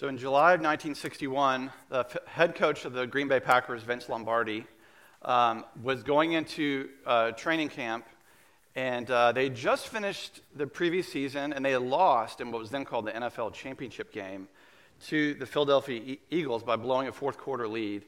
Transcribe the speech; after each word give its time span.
So 0.00 0.08
in 0.08 0.16
July 0.16 0.54
of 0.54 0.62
1961, 0.62 1.70
the 1.90 1.98
f- 1.98 2.16
head 2.26 2.54
coach 2.54 2.86
of 2.86 2.94
the 2.94 3.06
Green 3.06 3.28
Bay 3.28 3.38
Packers, 3.38 3.82
Vince 3.82 4.08
Lombardi, 4.08 4.66
um, 5.20 5.66
was 5.82 6.02
going 6.02 6.32
into 6.32 6.88
uh, 7.04 7.32
training 7.32 7.68
camp, 7.68 8.06
and 8.74 9.10
uh, 9.10 9.32
they 9.32 9.50
just 9.50 9.88
finished 9.88 10.40
the 10.56 10.66
previous 10.66 11.06
season, 11.06 11.52
and 11.52 11.62
they 11.62 11.72
had 11.72 11.82
lost 11.82 12.40
in 12.40 12.50
what 12.50 12.60
was 12.60 12.70
then 12.70 12.86
called 12.86 13.04
the 13.04 13.12
NFL 13.12 13.52
championship 13.52 14.10
game 14.10 14.48
to 15.08 15.34
the 15.34 15.44
Philadelphia 15.44 16.00
e- 16.00 16.20
Eagles 16.30 16.62
by 16.62 16.76
blowing 16.76 17.06
a 17.06 17.12
fourth 17.12 17.36
quarter 17.36 17.68
lead. 17.68 18.06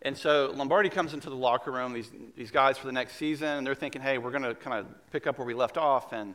And 0.00 0.16
so 0.16 0.50
Lombardi 0.54 0.88
comes 0.88 1.12
into 1.12 1.28
the 1.28 1.36
locker 1.36 1.70
room, 1.70 1.92
these, 1.92 2.10
these 2.34 2.50
guys 2.50 2.78
for 2.78 2.86
the 2.86 2.94
next 2.94 3.16
season, 3.16 3.58
and 3.58 3.66
they're 3.66 3.74
thinking, 3.74 4.00
hey, 4.00 4.16
we're 4.16 4.30
going 4.30 4.42
to 4.42 4.54
kind 4.54 4.78
of 4.78 4.86
pick 5.12 5.26
up 5.26 5.36
where 5.36 5.46
we 5.46 5.52
left 5.52 5.76
off, 5.76 6.14
and, 6.14 6.34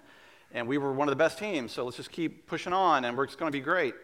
and 0.54 0.68
we 0.68 0.78
were 0.78 0.94
one 0.94 1.08
of 1.08 1.12
the 1.12 1.24
best 1.24 1.40
teams, 1.40 1.72
so 1.72 1.86
let's 1.86 1.98
just 1.98 2.12
keep 2.12 2.46
pushing 2.46 2.72
on, 2.72 3.04
and 3.04 3.18
we're, 3.18 3.24
it's 3.24 3.36
going 3.36 3.52
to 3.52 3.58
be 3.58 3.64
great. 3.64 3.96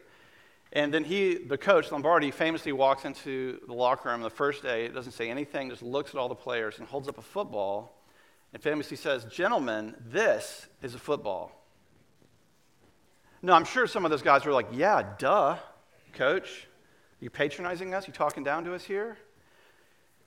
And 0.73 0.93
then 0.93 1.03
he, 1.03 1.35
the 1.35 1.57
coach, 1.57 1.91
Lombardi, 1.91 2.31
famously 2.31 2.71
walks 2.71 3.05
into 3.05 3.59
the 3.67 3.73
locker 3.73 4.09
room 4.09 4.21
the 4.21 4.29
first 4.29 4.61
day, 4.61 4.87
doesn't 4.89 5.13
say 5.13 5.29
anything, 5.29 5.69
just 5.69 5.81
looks 5.81 6.11
at 6.11 6.17
all 6.17 6.27
the 6.27 6.35
players 6.35 6.79
and 6.79 6.87
holds 6.87 7.07
up 7.07 7.17
a 7.17 7.21
football 7.21 7.93
and 8.53 8.61
famously 8.61 8.97
says, 8.97 9.25
Gentlemen, 9.25 9.95
this 10.05 10.67
is 10.81 10.93
a 10.95 10.99
football. 10.99 11.51
No, 13.41 13.53
I'm 13.53 13.65
sure 13.65 13.87
some 13.87 14.03
of 14.03 14.11
those 14.11 14.21
guys 14.21 14.45
were 14.45 14.51
like, 14.51 14.67
Yeah, 14.71 15.03
duh, 15.17 15.57
coach. 16.13 16.67
Are 17.19 17.23
you 17.23 17.29
patronizing 17.29 17.93
us? 17.93 18.07
You 18.07 18.13
talking 18.13 18.43
down 18.43 18.63
to 18.65 18.73
us 18.73 18.83
here? 18.83 19.17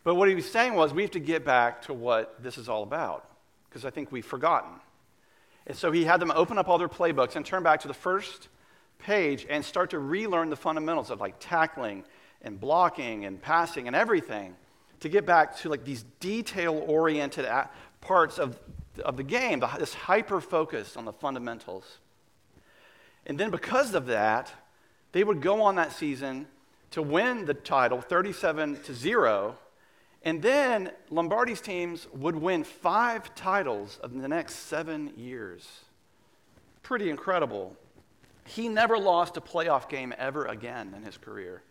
But 0.02 0.14
what 0.14 0.28
he 0.28 0.34
was 0.34 0.50
saying 0.50 0.74
was, 0.74 0.94
we 0.94 1.02
have 1.02 1.10
to 1.12 1.20
get 1.20 1.44
back 1.44 1.82
to 1.82 1.94
what 1.94 2.42
this 2.42 2.56
is 2.56 2.68
all 2.68 2.82
about, 2.82 3.28
because 3.68 3.84
I 3.84 3.90
think 3.90 4.10
we've 4.10 4.24
forgotten. 4.24 4.80
And 5.66 5.76
so 5.76 5.92
he 5.92 6.04
had 6.04 6.20
them 6.20 6.32
open 6.34 6.58
up 6.58 6.68
all 6.68 6.78
their 6.78 6.88
playbooks 6.88 7.36
and 7.36 7.44
turn 7.44 7.62
back 7.62 7.80
to 7.80 7.88
the 7.88 7.94
first 7.94 8.48
page 9.02 9.46
and 9.48 9.64
start 9.64 9.90
to 9.90 9.98
relearn 9.98 10.50
the 10.50 10.56
fundamentals 10.56 11.10
of 11.10 11.20
like 11.20 11.36
tackling 11.40 12.04
and 12.42 12.60
blocking 12.60 13.24
and 13.24 13.40
passing 13.40 13.86
and 13.86 13.96
everything 13.96 14.54
to 15.00 15.08
get 15.08 15.26
back 15.26 15.56
to 15.58 15.68
like 15.68 15.84
these 15.84 16.04
detail 16.20 16.84
oriented 16.86 17.46
parts 18.00 18.38
of, 18.38 18.58
of 19.04 19.16
the 19.16 19.22
game, 19.22 19.62
this 19.78 19.94
hyper 19.94 20.40
focus 20.40 20.96
on 20.96 21.04
the 21.04 21.12
fundamentals. 21.12 21.98
And 23.26 23.38
then 23.38 23.50
because 23.50 23.94
of 23.94 24.06
that, 24.06 24.52
they 25.12 25.24
would 25.24 25.40
go 25.40 25.62
on 25.62 25.76
that 25.76 25.92
season 25.92 26.46
to 26.92 27.02
win 27.02 27.44
the 27.44 27.54
title 27.54 28.00
37 28.00 28.82
to 28.82 28.94
0. 28.94 29.56
And 30.22 30.42
then 30.42 30.90
Lombardi's 31.08 31.60
teams 31.60 32.06
would 32.12 32.36
win 32.36 32.64
five 32.64 33.34
titles 33.34 33.98
in 34.04 34.20
the 34.20 34.28
next 34.28 34.54
seven 34.54 35.12
years. 35.16 35.66
Pretty 36.82 37.10
incredible. 37.10 37.76
He 38.54 38.68
never 38.68 38.98
lost 38.98 39.36
a 39.36 39.40
playoff 39.40 39.88
game 39.88 40.12
ever 40.18 40.44
again 40.46 40.92
in 40.96 41.02
his 41.02 41.16
career. 41.16 41.62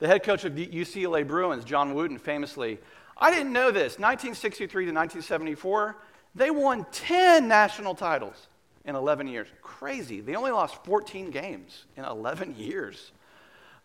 The 0.00 0.06
head 0.06 0.22
coach 0.22 0.44
of 0.44 0.54
the 0.54 0.66
UCLA 0.66 1.26
Bruins, 1.26 1.64
John 1.64 1.94
Wooden, 1.94 2.18
famously, 2.18 2.78
I 3.16 3.30
didn't 3.30 3.52
know 3.52 3.70
this, 3.70 3.98
1963 3.98 4.86
to 4.86 4.92
1974, 4.92 5.96
they 6.34 6.50
won 6.50 6.84
10 6.92 7.48
national 7.48 7.94
titles 7.94 8.48
in 8.84 8.96
11 8.96 9.28
years. 9.28 9.48
Crazy. 9.62 10.20
They 10.20 10.34
only 10.34 10.50
lost 10.50 10.84
14 10.84 11.30
games 11.30 11.86
in 11.96 12.04
11 12.04 12.56
years. 12.56 13.12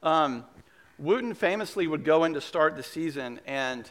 Um, 0.03 0.43
Wooden 0.97 1.33
famously 1.35 1.87
would 1.87 2.03
go 2.03 2.25
in 2.25 2.33
to 2.33 2.41
start 2.41 2.75
the 2.75 2.83
season 2.83 3.39
and 3.45 3.89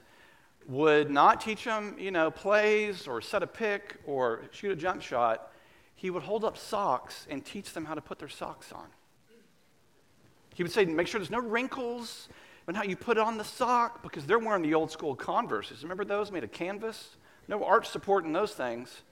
would 0.67 1.11
not 1.11 1.41
teach 1.41 1.65
them, 1.65 1.97
you 1.99 2.11
know, 2.11 2.31
plays 2.31 3.07
or 3.07 3.23
set 3.23 3.43
a 3.43 3.47
pick 3.47 3.97
or 4.05 4.43
shoot 4.51 4.73
a 4.73 4.77
jump 4.77 5.01
shot 5.01 5.51
he 5.99 6.11
would 6.11 6.23
hold 6.23 6.45
up 6.45 6.57
socks 6.57 7.27
and 7.29 7.45
teach 7.45 7.73
them 7.73 7.85
how 7.85 7.93
to 7.93 8.01
put 8.01 8.21
their 8.21 8.29
socks 8.29 8.71
on. 8.71 8.87
He 10.55 10.63
would 10.63 10.71
say, 10.71 10.85
make 10.85 11.09
sure 11.09 11.19
there's 11.19 11.29
no 11.29 11.41
wrinkles 11.41 12.29
and 12.69 12.77
how 12.77 12.85
you 12.85 12.95
put 12.95 13.19
on 13.19 13.37
the 13.37 13.43
sock 13.43 14.01
because 14.01 14.25
they're 14.25 14.39
wearing 14.39 14.63
the 14.63 14.75
old 14.75 14.93
school 14.93 15.17
Converses. 15.17 15.83
Remember 15.83 16.05
those 16.05 16.31
made 16.31 16.45
of 16.45 16.53
canvas? 16.53 17.17
No 17.49 17.65
arch 17.65 17.89
support 17.89 18.25
in 18.25 18.33
those 18.33 18.53
things. 18.53 19.03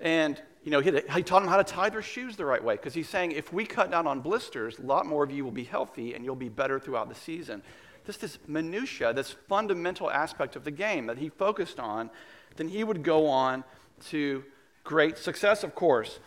And, 0.00 0.40
you 0.62 0.70
know, 0.70 0.78
he, 0.78 0.92
he 0.92 1.24
taught 1.24 1.40
them 1.40 1.48
how 1.48 1.56
to 1.56 1.64
tie 1.64 1.88
their 1.88 2.02
shoes 2.02 2.36
the 2.36 2.44
right 2.44 2.62
way 2.62 2.76
because 2.76 2.94
he's 2.94 3.08
saying 3.08 3.32
if 3.32 3.52
we 3.52 3.66
cut 3.66 3.90
down 3.90 4.06
on 4.06 4.20
blisters, 4.20 4.78
a 4.78 4.82
lot 4.82 5.06
more 5.06 5.24
of 5.24 5.32
you 5.32 5.42
will 5.42 5.50
be 5.50 5.64
healthy 5.64 6.14
and 6.14 6.24
you'll 6.24 6.36
be 6.36 6.48
better 6.48 6.78
throughout 6.78 7.08
the 7.08 7.16
season. 7.16 7.64
This, 8.04 8.16
this 8.16 8.38
minutia, 8.46 9.12
this 9.12 9.32
fundamental 9.48 10.08
aspect 10.08 10.54
of 10.54 10.62
the 10.62 10.70
game 10.70 11.06
that 11.06 11.18
he 11.18 11.30
focused 11.30 11.80
on, 11.80 12.10
then 12.54 12.68
he 12.68 12.84
would 12.84 13.02
go 13.02 13.26
on 13.26 13.64
to 14.10 14.44
great 14.86 15.18
success, 15.18 15.62
of 15.62 15.74
course. 15.74 16.18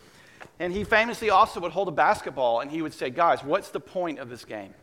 And 0.60 0.72
he 0.72 0.84
famously 0.84 1.30
also 1.30 1.58
would 1.60 1.72
hold 1.72 1.88
a 1.88 1.92
basketball 1.92 2.60
and 2.60 2.70
he 2.70 2.82
would 2.82 2.94
say, 2.94 3.10
Guys, 3.10 3.42
what's 3.42 3.70
the 3.70 3.80
point 3.80 4.18
of 4.20 4.28
this 4.28 4.44
game? 4.44 4.74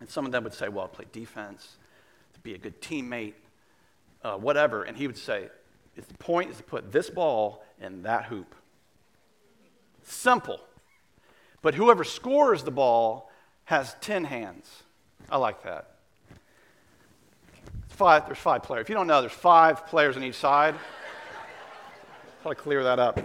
And 0.00 0.08
some 0.08 0.26
of 0.26 0.32
them 0.32 0.42
would 0.44 0.54
say, 0.54 0.68
Well, 0.68 0.88
play 0.88 1.04
defense, 1.12 1.76
to 2.34 2.40
be 2.40 2.54
a 2.54 2.58
good 2.58 2.80
teammate, 2.80 3.34
uh, 4.24 4.36
whatever. 4.36 4.82
And 4.82 4.96
he 4.96 5.06
would 5.06 5.18
say, 5.18 5.48
The 5.94 6.02
point 6.14 6.50
is 6.50 6.56
to 6.56 6.62
put 6.62 6.90
this 6.90 7.08
ball 7.10 7.62
in 7.80 8.02
that 8.02 8.24
hoop. 8.24 8.54
Simple. 10.02 10.60
But 11.60 11.74
whoever 11.74 12.02
scores 12.02 12.62
the 12.62 12.70
ball 12.70 13.30
has 13.64 13.94
10 14.00 14.24
hands. 14.24 14.82
I 15.30 15.36
like 15.36 15.62
that. 15.64 15.96
Five, 17.88 18.26
there's 18.26 18.38
five 18.38 18.62
players. 18.62 18.82
If 18.82 18.88
you 18.88 18.94
don't 18.94 19.08
know, 19.08 19.20
there's 19.20 19.32
five 19.32 19.86
players 19.86 20.16
on 20.16 20.22
each 20.22 20.36
side. 20.36 20.76
How 22.44 22.50
to 22.50 22.54
clear 22.54 22.84
that 22.84 22.98
up. 22.98 23.20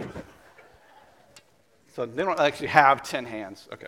So 1.94 2.04
they 2.04 2.24
don't 2.24 2.40
actually 2.40 2.68
have 2.68 3.02
10 3.02 3.24
hands. 3.24 3.68
Okay. 3.72 3.86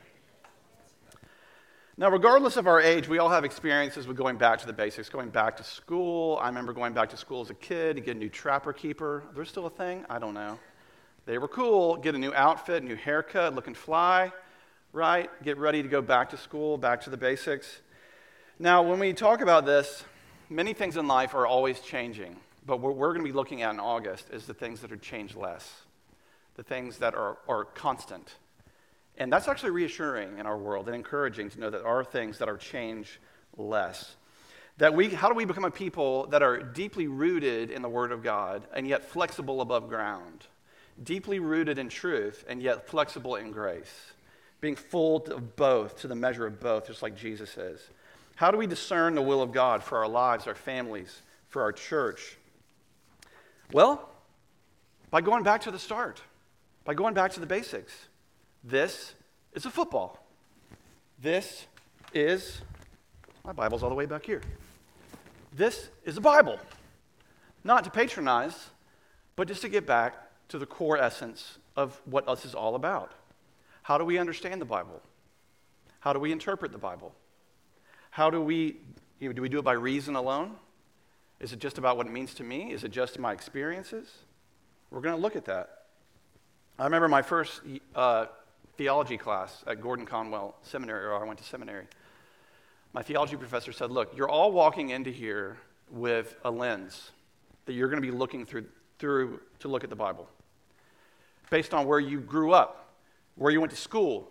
Now, 1.99 2.11
regardless 2.11 2.57
of 2.57 2.67
our 2.67 2.81
age, 2.81 3.09
we 3.09 3.19
all 3.19 3.31
have 3.31 3.45
experiences 3.45 4.07
with 4.07 4.17
going 4.17 4.37
back 4.37 4.61
to 4.61 4.67
the 4.67 4.73
basics, 4.73 5.09
going 5.09 5.31
back 5.31 5.57
to 5.57 5.65
school. 5.65 6.39
I 6.41 6.47
remember 6.47 6.73
going 6.73 6.93
back 6.93 7.09
to 7.11 7.17
school 7.17 7.41
as 7.41 7.51
a 7.51 7.55
kid 7.55 7.97
to 7.97 8.03
get 8.03 8.17
a 8.17 8.19
new 8.19 8.29
trapper 8.29 8.73
keeper. 8.73 9.25
There's 9.35 9.49
still 9.49 9.67
a 9.67 9.71
thing? 9.71 10.05
I 10.11 10.19
don't 10.19 10.35
know. 10.35 10.59
They 11.25 11.39
were 11.39 11.49
cool. 11.49 11.97
Get 11.97 12.15
a 12.15 12.19
new 12.19 12.33
outfit, 12.35 12.85
new 12.85 12.95
haircut, 12.95 13.55
looking 13.55 13.75
fly, 13.75 14.31
right? 14.93 15.29
Get 15.43 15.59
ready 15.59 15.83
to 15.83 15.89
go 15.89 16.03
back 16.03 16.31
to 16.31 16.37
school, 16.37 16.79
back 16.79 17.01
to 17.03 17.11
the 17.11 17.17
basics. 17.17 17.81
Now, 18.59 18.83
when 18.83 19.01
we 19.01 19.13
talk 19.13 19.41
about 19.41 19.67
this, 19.67 20.05
many 20.49 20.73
things 20.73 20.97
in 20.97 21.09
life 21.09 21.35
are 21.35 21.47
always 21.47 21.81
changing. 21.81 22.37
But 22.67 22.81
what 22.81 22.97
we're 22.97 23.13
going 23.13 23.25
to 23.25 23.31
be 23.31 23.37
looking 23.37 23.63
at 23.63 23.73
in 23.73 23.81
August 23.81 24.31
is 24.33 24.47
the 24.47 24.55
things 24.55 24.81
that 24.81 24.91
are 24.91 24.97
changed 24.97 25.37
less, 25.37 25.83
the 26.57 26.65
things 26.65 26.99
that 26.99 27.15
are, 27.15 27.39
are 27.49 27.65
constant. 27.65 28.35
And 29.17 29.33
that's 29.33 29.47
actually 29.47 29.71
reassuring 29.71 30.39
in 30.39 30.47
our 30.47 30.59
world 30.59 30.89
and 30.89 30.97
encouraging 30.97 31.49
to 31.51 31.61
know 31.61 31.71
that 31.71 31.79
there 31.79 31.89
are 31.89 32.05
things 32.05 32.39
that 32.39 32.49
are 32.49 32.57
changed 32.57 33.19
less. 33.57 34.17
That 34.79 34.95
we, 34.95 35.09
how 35.09 35.29
do 35.29 35.35
we 35.35 35.45
become 35.45 35.65
a 35.65 35.71
people 35.71 36.27
that 36.27 36.43
are 36.43 36.59
deeply 36.59 37.07
rooted 37.07 37.71
in 37.71 37.83
the 37.83 37.89
Word 37.89 38.13
of 38.13 38.23
God 38.23 38.67
and 38.75 38.87
yet 38.87 39.05
flexible 39.05 39.61
above 39.61 39.89
ground? 39.89 40.47
Deeply 41.03 41.39
rooted 41.39 41.79
in 41.79 41.89
truth 41.89 42.45
and 42.49 42.61
yet 42.61 42.89
flexible 42.89 43.37
in 43.37 43.53
grace. 43.53 44.13
Being 44.61 44.77
full 44.77 45.25
of 45.27 45.55
both, 45.57 46.01
to 46.01 46.09
the 46.09 46.15
measure 46.15 46.47
of 46.47 46.61
both, 46.61 46.89
just 46.89 47.03
like 47.03 47.17
Jesus 47.17 47.57
is. 47.57 47.81
How 48.35 48.51
do 48.51 48.59
we 48.59 48.67
discern 48.67 49.15
the 49.15 49.23
will 49.23 49.41
of 49.41 49.53
God 49.53 49.83
for 49.83 49.99
our 49.99 50.09
lives, 50.09 50.47
our 50.47 50.55
families, 50.55 51.23
for 51.49 51.63
our 51.63 51.73
church? 51.73 52.37
Well, 53.73 54.09
by 55.11 55.21
going 55.21 55.43
back 55.43 55.63
to 55.63 55.71
the 55.71 55.79
start, 55.79 56.23
by 56.85 56.95
going 56.95 57.15
back 57.15 57.33
to 57.33 57.41
the 57.41 57.47
basics. 57.47 57.93
This 58.63 59.15
is 59.53 59.67
a 59.67 59.71
football. 59.71 60.25
This 61.21 61.67
is, 62.15 62.61
my 63.45 63.53
Bible's 63.53 63.83
all 63.83 63.89
the 63.89 63.95
way 63.95 64.07
back 64.07 64.25
here. 64.25 64.43
This 65.55 65.89
is 66.05 66.17
a 66.17 66.21
Bible. 66.21 66.59
Not 67.65 67.85
to 67.85 67.91
patronize, 67.91 68.71
but 69.35 69.49
just 69.49 69.63
to 69.63 69.69
get 69.69 69.87
back 69.87 70.15
to 70.49 70.59
the 70.59 70.67
core 70.67 70.99
essence 70.99 71.59
of 71.77 72.01
what 72.05 72.29
us 72.29 72.45
is 72.45 72.55
all 72.55 72.75
about. 72.75 73.13
How 73.83 73.99
do 73.99 74.05
we 74.05 74.19
understand 74.19 74.61
the 74.61 74.67
Bible? 74.67 75.03
How 76.01 76.13
do 76.13 76.21
we 76.21 76.31
interpret 76.31 76.73
the 76.73 76.79
Bible? 76.79 77.13
How 78.11 78.31
do 78.31 78.41
we, 78.41 78.77
you 79.19 79.29
know, 79.29 79.33
do 79.33 79.43
we 79.43 79.49
do 79.49 79.59
it 79.59 79.65
by 79.65 79.73
reason 79.73 80.15
alone? 80.15 80.57
Is 81.41 81.53
it 81.53 81.59
just 81.59 81.79
about 81.79 81.97
what 81.97 82.07
it 82.07 82.13
means 82.13 82.35
to 82.35 82.45
me? 82.45 82.73
Is 82.73 82.85
it 82.85 82.91
just 82.91 83.19
my 83.19 83.33
experiences? 83.33 84.11
We're 84.91 85.01
going 85.01 85.15
to 85.15 85.21
look 85.21 85.37
at 85.37 85.45
that. 85.47 85.83
I 86.79 86.85
remember 86.85 87.09
my 87.09 87.23
first 87.23 87.61
uh, 87.95 88.27
theology 88.77 89.17
class 89.17 89.65
at 89.67 89.81
Gordon 89.81 90.07
Conwell 90.07 90.57
Seminary, 90.63 91.05
or 91.05 91.15
I 91.15 91.27
went 91.27 91.39
to 91.39 91.45
seminary. 91.45 91.87
My 92.93 93.03
theology 93.03 93.37
professor 93.37 93.73
said, 93.73 93.91
Look, 93.91 94.17
you're 94.17 94.29
all 94.29 94.53
walking 94.53 94.91
into 94.91 95.11
here 95.11 95.59
with 95.91 96.37
a 96.45 96.51
lens 96.51 97.11
that 97.67 97.75
you're 97.75 97.89
going 97.89 98.01
to 98.01 98.07
be 98.07 98.17
looking 98.17 98.47
through, 98.47 98.67
through 98.99 99.41
to 99.61 99.69
look 99.69 99.85
at 99.85 99.91
the 99.91 99.97
Bible 99.97 100.29
based 101.51 101.75
on 101.75 101.87
where 101.87 102.01
you 102.01 102.21
grew 102.21 102.53
up, 102.53 102.95
where 103.37 103.53
you 103.53 103.61
went 103.61 103.71
to 103.71 103.77
school, 103.77 104.31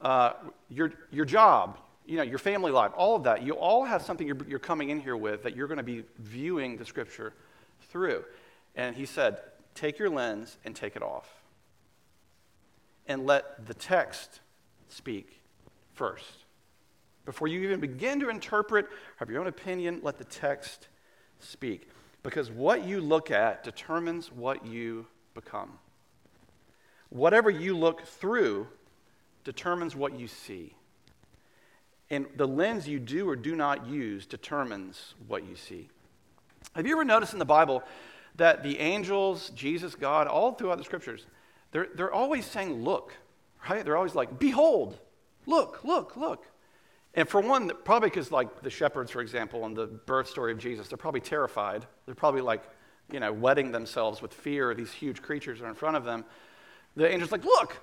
uh, 0.00 0.32
your, 0.68 0.92
your 1.10 1.24
job, 1.24 1.78
you 2.06 2.16
know, 2.16 2.22
your 2.22 2.38
family 2.38 2.72
life, 2.72 2.92
all 2.96 3.16
of 3.16 3.24
that, 3.24 3.42
you 3.42 3.54
all 3.54 3.84
have 3.84 4.02
something 4.02 4.26
you're, 4.26 4.38
you're 4.46 4.58
coming 4.58 4.90
in 4.90 5.00
here 5.00 5.16
with 5.16 5.42
that 5.42 5.56
you're 5.56 5.66
going 5.66 5.78
to 5.78 5.82
be 5.82 6.04
viewing 6.18 6.76
the 6.76 6.84
scripture 6.84 7.32
through. 7.90 8.24
And 8.74 8.94
he 8.94 9.06
said, 9.06 9.40
take 9.74 9.98
your 9.98 10.10
lens 10.10 10.56
and 10.64 10.74
take 10.74 10.96
it 10.96 11.02
off. 11.02 11.28
And 13.06 13.26
let 13.26 13.66
the 13.66 13.74
text 13.74 14.40
speak 14.88 15.40
first. 15.94 16.44
Before 17.24 17.48
you 17.48 17.60
even 17.62 17.80
begin 17.80 18.20
to 18.20 18.28
interpret, 18.28 18.86
have 19.16 19.30
your 19.30 19.40
own 19.40 19.46
opinion, 19.48 20.00
let 20.02 20.18
the 20.18 20.24
text 20.24 20.88
speak. 21.40 21.88
Because 22.22 22.50
what 22.50 22.84
you 22.84 23.00
look 23.00 23.30
at 23.30 23.64
determines 23.64 24.32
what 24.32 24.64
you 24.66 25.06
become. 25.34 25.78
Whatever 27.08 27.50
you 27.50 27.76
look 27.76 28.04
through 28.04 28.66
determines 29.44 29.94
what 29.94 30.18
you 30.18 30.28
see. 30.28 30.74
And 32.10 32.26
the 32.36 32.46
lens 32.46 32.86
you 32.86 32.98
do 32.98 33.28
or 33.28 33.36
do 33.36 33.56
not 33.56 33.86
use 33.86 34.26
determines 34.26 35.14
what 35.26 35.44
you 35.46 35.56
see. 35.56 35.88
Have 36.74 36.86
you 36.86 36.92
ever 36.92 37.04
noticed 37.04 37.32
in 37.32 37.38
the 37.38 37.44
Bible 37.44 37.82
that 38.36 38.62
the 38.62 38.78
angels, 38.78 39.50
Jesus, 39.50 39.94
God, 39.94 40.26
all 40.26 40.52
throughout 40.52 40.78
the 40.78 40.84
scriptures, 40.84 41.26
they're, 41.72 41.88
they're 41.94 42.12
always 42.12 42.46
saying, 42.46 42.84
Look, 42.84 43.14
right? 43.68 43.84
They're 43.84 43.96
always 43.96 44.14
like, 44.14 44.38
Behold, 44.38 44.98
look, 45.46 45.82
look, 45.84 46.16
look. 46.16 46.46
And 47.14 47.28
for 47.28 47.40
one, 47.40 47.70
probably 47.84 48.10
because, 48.10 48.30
like 48.30 48.62
the 48.62 48.70
shepherds, 48.70 49.10
for 49.10 49.22
example, 49.22 49.64
in 49.64 49.74
the 49.74 49.86
birth 49.86 50.28
story 50.28 50.52
of 50.52 50.58
Jesus, 50.58 50.88
they're 50.88 50.98
probably 50.98 51.22
terrified. 51.22 51.86
They're 52.04 52.14
probably 52.14 52.42
like, 52.42 52.62
you 53.10 53.20
know, 53.20 53.32
wetting 53.32 53.72
themselves 53.72 54.20
with 54.20 54.34
fear. 54.34 54.74
These 54.74 54.92
huge 54.92 55.22
creatures 55.22 55.60
are 55.62 55.68
in 55.68 55.74
front 55.74 55.96
of 55.96 56.04
them. 56.04 56.24
The 56.94 57.10
angel's 57.10 57.32
like, 57.32 57.44
Look. 57.44 57.78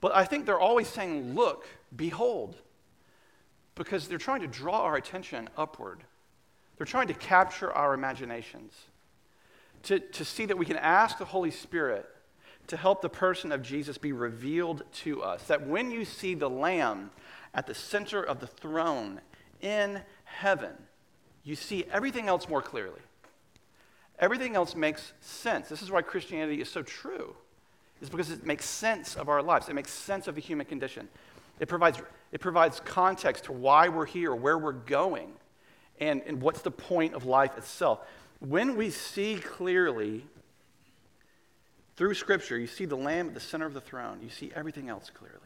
But 0.00 0.14
I 0.14 0.24
think 0.24 0.46
they're 0.46 0.58
always 0.58 0.88
saying, 0.88 1.34
Look, 1.34 1.66
behold, 1.94 2.56
because 3.80 4.08
they're 4.08 4.18
trying 4.18 4.42
to 4.42 4.46
draw 4.46 4.82
our 4.82 4.96
attention 4.96 5.48
upward. 5.56 6.04
They're 6.76 6.84
trying 6.86 7.08
to 7.08 7.14
capture 7.14 7.72
our 7.72 7.94
imaginations, 7.94 8.74
to, 9.84 9.98
to 9.98 10.22
see 10.22 10.44
that 10.44 10.58
we 10.58 10.66
can 10.66 10.76
ask 10.76 11.16
the 11.16 11.24
Holy 11.24 11.50
Spirit 11.50 12.06
to 12.66 12.76
help 12.76 13.00
the 13.00 13.08
person 13.08 13.50
of 13.52 13.62
Jesus 13.62 13.96
be 13.96 14.12
revealed 14.12 14.82
to 14.96 15.22
us. 15.22 15.44
That 15.44 15.66
when 15.66 15.90
you 15.90 16.04
see 16.04 16.34
the 16.34 16.50
Lamb 16.50 17.10
at 17.54 17.66
the 17.66 17.74
center 17.74 18.22
of 18.22 18.38
the 18.38 18.46
throne 18.46 19.22
in 19.62 20.02
heaven, 20.24 20.74
you 21.42 21.56
see 21.56 21.86
everything 21.90 22.28
else 22.28 22.50
more 22.50 22.60
clearly. 22.60 23.00
Everything 24.18 24.56
else 24.56 24.76
makes 24.76 25.14
sense. 25.22 25.70
This 25.70 25.80
is 25.80 25.90
why 25.90 26.02
Christianity 26.02 26.60
is 26.60 26.68
so 26.68 26.82
true, 26.82 27.34
is 28.02 28.10
because 28.10 28.30
it 28.30 28.44
makes 28.44 28.66
sense 28.66 29.16
of 29.16 29.30
our 29.30 29.42
lives. 29.42 29.70
It 29.70 29.74
makes 29.74 29.90
sense 29.90 30.28
of 30.28 30.34
the 30.34 30.42
human 30.42 30.66
condition. 30.66 31.08
It 31.60 31.68
provides, 31.68 32.00
it 32.32 32.40
provides 32.40 32.80
context 32.80 33.44
to 33.44 33.52
why 33.52 33.88
we're 33.88 34.06
here, 34.06 34.34
where 34.34 34.58
we're 34.58 34.72
going, 34.72 35.30
and, 36.00 36.22
and 36.26 36.40
what's 36.40 36.62
the 36.62 36.70
point 36.70 37.14
of 37.14 37.26
life 37.26 37.56
itself. 37.56 38.00
When 38.40 38.76
we 38.76 38.90
see 38.90 39.36
clearly 39.36 40.24
through 41.96 42.14
Scripture, 42.14 42.58
you 42.58 42.66
see 42.66 42.86
the 42.86 42.96
Lamb 42.96 43.28
at 43.28 43.34
the 43.34 43.40
center 43.40 43.66
of 43.66 43.74
the 43.74 43.80
throne, 43.80 44.20
you 44.22 44.30
see 44.30 44.50
everything 44.56 44.88
else 44.88 45.10
clearly. 45.10 45.36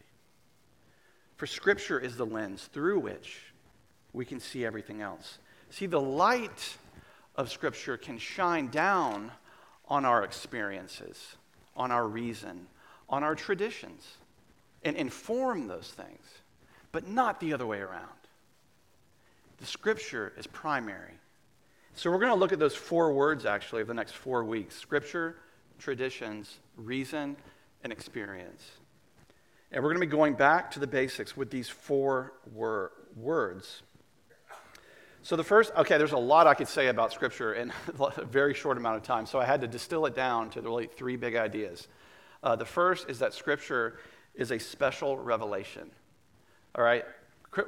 For 1.36 1.46
Scripture 1.46 1.98
is 1.98 2.16
the 2.16 2.24
lens 2.24 2.70
through 2.72 3.00
which 3.00 3.52
we 4.12 4.24
can 4.24 4.38
see 4.38 4.64
everything 4.64 5.02
else. 5.02 5.38
See, 5.70 5.86
the 5.86 6.00
light 6.00 6.76
of 7.34 7.50
Scripture 7.50 7.96
can 7.96 8.18
shine 8.18 8.68
down 8.68 9.32
on 9.88 10.04
our 10.04 10.22
experiences, 10.22 11.34
on 11.76 11.90
our 11.90 12.06
reason, 12.06 12.68
on 13.08 13.24
our 13.24 13.34
traditions, 13.34 14.18
and 14.84 14.96
inform 14.96 15.66
those 15.66 15.88
things, 15.88 16.24
but 16.92 17.08
not 17.08 17.40
the 17.40 17.52
other 17.52 17.66
way 17.66 17.78
around. 17.78 18.08
The 19.58 19.66
Scripture 19.66 20.32
is 20.36 20.46
primary. 20.46 21.14
So 21.94 22.10
we're 22.10 22.18
going 22.18 22.32
to 22.32 22.38
look 22.38 22.52
at 22.52 22.58
those 22.58 22.74
four 22.74 23.12
words 23.12 23.46
actually 23.46 23.82
of 23.82 23.88
the 23.88 23.94
next 23.94 24.12
four 24.12 24.44
weeks 24.44 24.76
Scripture, 24.76 25.36
traditions, 25.78 26.58
reason, 26.76 27.36
and 27.82 27.92
experience. 27.92 28.62
And 29.70 29.82
we're 29.82 29.90
going 29.90 30.00
to 30.00 30.06
be 30.06 30.10
going 30.10 30.34
back 30.34 30.70
to 30.72 30.80
the 30.80 30.86
basics 30.86 31.36
with 31.36 31.50
these 31.50 31.68
four 31.68 32.32
wor- 32.52 32.92
words. 33.16 33.82
So, 35.22 35.36
the 35.36 35.44
first, 35.44 35.72
okay, 35.74 35.96
there's 35.96 36.12
a 36.12 36.18
lot 36.18 36.46
I 36.46 36.54
could 36.54 36.68
say 36.68 36.88
about 36.88 37.12
Scripture 37.12 37.54
in 37.54 37.72
a 37.98 38.24
very 38.24 38.54
short 38.54 38.76
amount 38.76 38.96
of 38.96 39.02
time, 39.04 39.24
so 39.24 39.40
I 39.40 39.44
had 39.44 39.62
to 39.62 39.66
distill 39.66 40.04
it 40.06 40.14
down 40.14 40.50
to 40.50 40.60
really 40.60 40.86
three 40.86 41.16
big 41.16 41.34
ideas. 41.34 41.88
Uh, 42.42 42.56
the 42.56 42.66
first 42.66 43.08
is 43.08 43.20
that 43.20 43.32
Scripture 43.32 43.98
is 44.34 44.50
a 44.50 44.58
special 44.58 45.16
revelation. 45.16 45.90
All 46.74 46.84
right? 46.84 47.04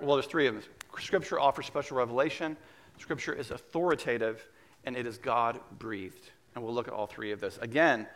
Well, 0.02 0.16
there's 0.16 0.26
three 0.26 0.46
of 0.46 0.54
them. 0.54 0.62
Scripture 0.98 1.38
offers 1.38 1.66
special 1.66 1.96
revelation, 1.96 2.56
Scripture 2.98 3.34
is 3.34 3.50
authoritative, 3.50 4.48
and 4.84 4.96
it 4.96 5.06
is 5.06 5.18
God 5.18 5.60
breathed. 5.78 6.30
And 6.54 6.64
we'll 6.64 6.72
look 6.72 6.88
at 6.88 6.94
all 6.94 7.06
three 7.06 7.32
of 7.32 7.40
this. 7.40 7.58
Again, 7.60 8.06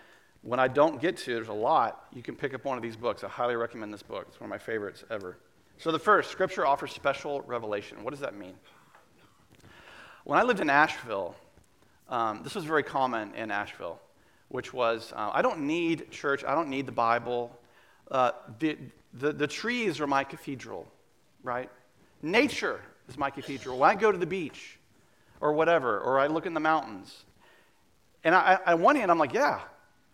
when 0.43 0.58
I 0.58 0.69
don't 0.69 1.00
get 1.00 1.19
to, 1.19 1.35
there's 1.35 1.49
a 1.49 1.52
lot, 1.52 2.06
you 2.14 2.23
can 2.23 2.35
pick 2.35 2.55
up 2.55 2.64
one 2.64 2.79
of 2.79 2.82
these 2.82 2.97
books. 2.97 3.23
I 3.23 3.29
highly 3.29 3.56
recommend 3.56 3.93
this 3.93 4.02
book. 4.02 4.26
It's 4.29 4.41
one 4.41 4.47
of 4.47 4.50
my 4.50 4.58
favorites 4.58 5.05
ever. 5.11 5.37
So, 5.76 5.93
the 5.93 5.99
first, 5.99 6.31
Scripture 6.31 6.67
offers 6.67 6.93
special 6.93 7.43
revelation. 7.43 8.03
What 8.03 8.11
does 8.11 8.20
that 8.20 8.35
mean? 8.35 8.55
When 10.25 10.38
I 10.38 10.43
lived 10.43 10.61
in 10.61 10.70
Asheville, 10.70 11.35
um, 12.08 12.43
this 12.43 12.55
was 12.55 12.64
very 12.64 12.82
common 12.82 13.35
in 13.35 13.50
Asheville, 13.50 14.00
which 14.49 14.73
was 14.73 15.12
uh, 15.14 15.31
I 15.32 15.43
don't 15.43 15.61
need 15.61 16.11
church, 16.11 16.44
I 16.44 16.55
don't 16.55 16.69
need 16.69 16.87
the 16.87 16.93
Bible. 16.93 17.56
Uh, 18.11 18.33
the, 18.59 18.77
the, 19.15 19.33
the 19.33 19.47
trees 19.47 20.01
are 20.01 20.07
my 20.07 20.25
cathedral, 20.25 20.87
right? 21.43 21.71
Nature 22.23 22.81
is 23.09 23.17
my 23.17 23.31
cathedral. 23.31 23.79
When 23.79 23.91
I 23.91 23.95
go 23.95 24.11
to 24.11 24.19
the 24.19 24.27
beach 24.27 24.79
or 25.41 25.53
whatever, 25.53 25.99
or 26.01 26.19
I 26.19 26.27
look 26.27 26.47
in 26.47 26.55
the 26.55 26.61
mountains, 26.61 27.25
and 28.25 28.35
I, 28.35 28.59
I, 28.67 28.73
on 28.73 28.83
one 28.83 28.97
hand, 28.97 29.11
I'm 29.11 29.19
like, 29.19 29.33
yeah, 29.33 29.61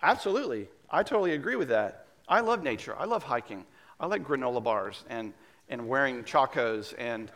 absolutely. 0.03 0.69
I 0.91 1.03
totally 1.03 1.33
agree 1.33 1.57
with 1.57 1.69
that. 1.69 2.07
I 2.29 2.41
love 2.41 2.63
nature. 2.63 2.95
I 2.99 3.05
love 3.05 3.23
hiking. 3.23 3.65
I 3.99 4.07
like 4.07 4.25
granola 4.25 4.63
bars 4.63 5.05
and, 5.09 5.33
and 5.69 5.89
wearing 5.89 6.23
chacos 6.25 6.95
and, 6.99 7.31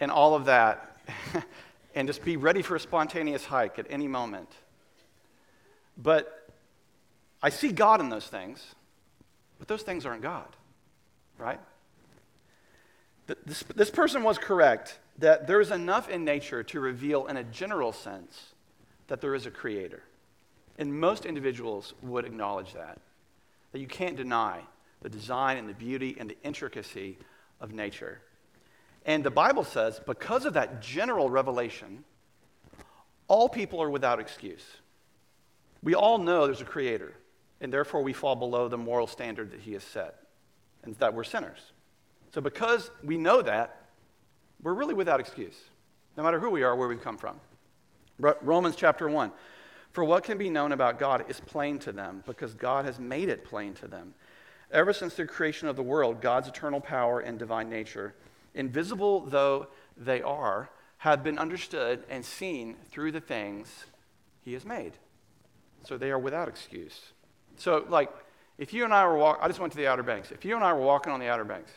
and 0.00 0.10
all 0.10 0.34
of 0.34 0.46
that. 0.46 0.96
and 1.94 2.06
just 2.06 2.24
be 2.24 2.36
ready 2.36 2.62
for 2.62 2.76
a 2.76 2.80
spontaneous 2.80 3.44
hike 3.44 3.78
at 3.78 3.86
any 3.90 4.06
moment. 4.06 4.48
But 5.96 6.48
I 7.42 7.50
see 7.50 7.72
God 7.72 8.00
in 8.00 8.08
those 8.08 8.26
things, 8.26 8.64
but 9.58 9.68
those 9.68 9.82
things 9.82 10.06
aren't 10.06 10.22
God, 10.22 10.48
right? 11.38 11.60
This, 13.44 13.62
this 13.74 13.90
person 13.90 14.22
was 14.22 14.38
correct 14.38 14.98
that 15.18 15.46
there 15.46 15.60
is 15.60 15.70
enough 15.70 16.08
in 16.08 16.24
nature 16.24 16.62
to 16.62 16.80
reveal, 16.80 17.26
in 17.26 17.36
a 17.36 17.44
general 17.44 17.92
sense, 17.92 18.54
that 19.08 19.20
there 19.20 19.34
is 19.34 19.46
a 19.46 19.50
creator. 19.50 20.02
And 20.78 20.98
most 20.98 21.26
individuals 21.26 21.92
would 22.02 22.24
acknowledge 22.24 22.72
that. 22.74 22.98
That 23.72 23.80
you 23.80 23.86
can't 23.86 24.16
deny 24.16 24.62
the 25.02 25.08
design 25.08 25.58
and 25.58 25.68
the 25.68 25.74
beauty 25.74 26.16
and 26.18 26.30
the 26.30 26.36
intricacy 26.42 27.18
of 27.60 27.72
nature. 27.72 28.20
And 29.04 29.24
the 29.24 29.30
Bible 29.30 29.64
says, 29.64 30.00
because 30.06 30.44
of 30.44 30.54
that 30.54 30.80
general 30.80 31.28
revelation, 31.28 32.04
all 33.26 33.48
people 33.48 33.82
are 33.82 33.90
without 33.90 34.20
excuse. 34.20 34.64
We 35.82 35.94
all 35.94 36.18
know 36.18 36.46
there's 36.46 36.60
a 36.60 36.64
creator, 36.66 37.14
and 37.60 37.72
therefore 37.72 38.02
we 38.02 38.12
fall 38.12 38.36
below 38.36 38.68
the 38.68 38.78
moral 38.78 39.06
standard 39.06 39.50
that 39.52 39.60
he 39.60 39.72
has 39.72 39.82
set, 39.82 40.16
and 40.82 40.94
that 40.96 41.14
we're 41.14 41.24
sinners. 41.24 41.58
So, 42.32 42.40
because 42.40 42.90
we 43.02 43.16
know 43.16 43.42
that, 43.42 43.88
we're 44.62 44.74
really 44.74 44.94
without 44.94 45.20
excuse, 45.20 45.56
no 46.16 46.22
matter 46.22 46.40
who 46.40 46.50
we 46.50 46.62
are, 46.62 46.74
where 46.76 46.88
we've 46.88 47.02
come 47.02 47.16
from. 47.16 47.40
Romans 48.18 48.76
chapter 48.76 49.08
1. 49.08 49.32
For 49.92 50.04
what 50.04 50.24
can 50.24 50.36
be 50.36 50.50
known 50.50 50.72
about 50.72 50.98
God 50.98 51.24
is 51.28 51.40
plain 51.40 51.78
to 51.80 51.92
them, 51.92 52.22
because 52.26 52.54
God 52.54 52.84
has 52.84 52.98
made 52.98 53.28
it 53.28 53.44
plain 53.44 53.74
to 53.74 53.88
them. 53.88 54.14
Ever 54.70 54.92
since 54.92 55.14
the 55.14 55.26
creation 55.26 55.66
of 55.66 55.76
the 55.76 55.82
world, 55.82 56.20
God's 56.20 56.48
eternal 56.48 56.80
power 56.80 57.20
and 57.20 57.38
divine 57.38 57.70
nature, 57.70 58.14
invisible 58.54 59.20
though 59.20 59.68
they 59.96 60.20
are, 60.20 60.70
have 60.98 61.22
been 61.22 61.38
understood 61.38 62.04
and 62.10 62.24
seen 62.24 62.76
through 62.90 63.12
the 63.12 63.20
things 63.20 63.86
he 64.42 64.52
has 64.52 64.64
made. 64.64 64.92
So 65.84 65.96
they 65.96 66.10
are 66.10 66.18
without 66.18 66.48
excuse. 66.48 67.12
So, 67.58 67.84
like, 67.88 68.10
if 68.56 68.72
you 68.72 68.84
and 68.84 68.94
I 68.94 69.06
were 69.06 69.16
walking, 69.16 69.42
I 69.42 69.48
just 69.48 69.60
went 69.60 69.72
to 69.72 69.78
the 69.78 69.88
Outer 69.88 70.02
Banks. 70.02 70.30
If 70.30 70.44
you 70.44 70.54
and 70.54 70.64
I 70.64 70.72
were 70.72 70.80
walking 70.80 71.12
on 71.12 71.20
the 71.20 71.28
Outer 71.28 71.44
Banks, 71.44 71.70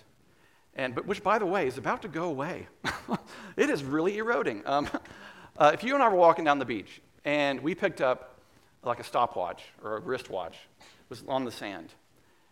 and 0.76 0.96
but 0.96 1.06
which, 1.06 1.24
by 1.24 1.40
the 1.40 1.46
way, 1.46 1.68
is 1.68 1.78
about 1.78 2.04
to 2.04 2.08
go 2.08 2.26
away. 2.26 2.68
it 3.58 3.70
is 3.70 3.84
really 3.84 4.18
eroding. 4.18 4.64
Um, 4.66 4.88
uh, 5.58 5.72
if 5.74 5.84
you 5.84 5.96
and 5.96 6.04
I 6.04 6.08
were 6.08 6.16
walking 6.16 6.46
down 6.46 6.60
the 6.60 6.66
beach 6.66 7.02
and 7.26 7.60
we 7.62 7.76
picked 7.76 8.00
up 8.00 8.40
like 8.84 9.00
a 9.00 9.04
stopwatch 9.04 9.64
or 9.84 9.98
a 9.98 10.00
wristwatch, 10.00 10.56
it 10.80 11.10
was 11.10 11.24
on 11.28 11.46
the 11.46 11.52
sand, 11.52 11.94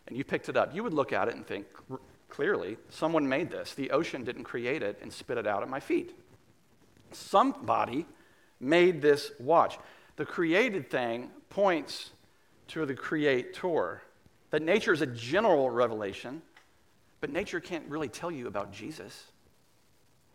and 0.07 0.17
you 0.17 0.23
picked 0.23 0.49
it 0.49 0.57
up, 0.57 0.75
you 0.75 0.83
would 0.83 0.93
look 0.93 1.13
at 1.13 1.27
it 1.27 1.35
and 1.35 1.45
think, 1.45 1.67
clearly, 2.29 2.77
someone 2.89 3.29
made 3.29 3.49
this. 3.49 3.73
The 3.73 3.91
ocean 3.91 4.23
didn't 4.23 4.43
create 4.43 4.83
it 4.83 4.99
and 5.01 5.13
spit 5.13 5.37
it 5.37 5.47
out 5.47 5.63
at 5.63 5.69
my 5.69 5.79
feet. 5.79 6.15
Somebody 7.11 8.05
made 8.59 9.01
this 9.01 9.31
watch. 9.39 9.77
The 10.17 10.25
created 10.25 10.89
thing 10.89 11.31
points 11.49 12.11
to 12.69 12.85
the 12.85 12.95
creator. 12.95 14.01
That 14.51 14.61
nature 14.61 14.93
is 14.93 15.01
a 15.01 15.07
general 15.07 15.69
revelation, 15.69 16.41
but 17.21 17.31
nature 17.31 17.59
can't 17.59 17.87
really 17.89 18.07
tell 18.07 18.31
you 18.31 18.47
about 18.47 18.71
Jesus. 18.71 19.25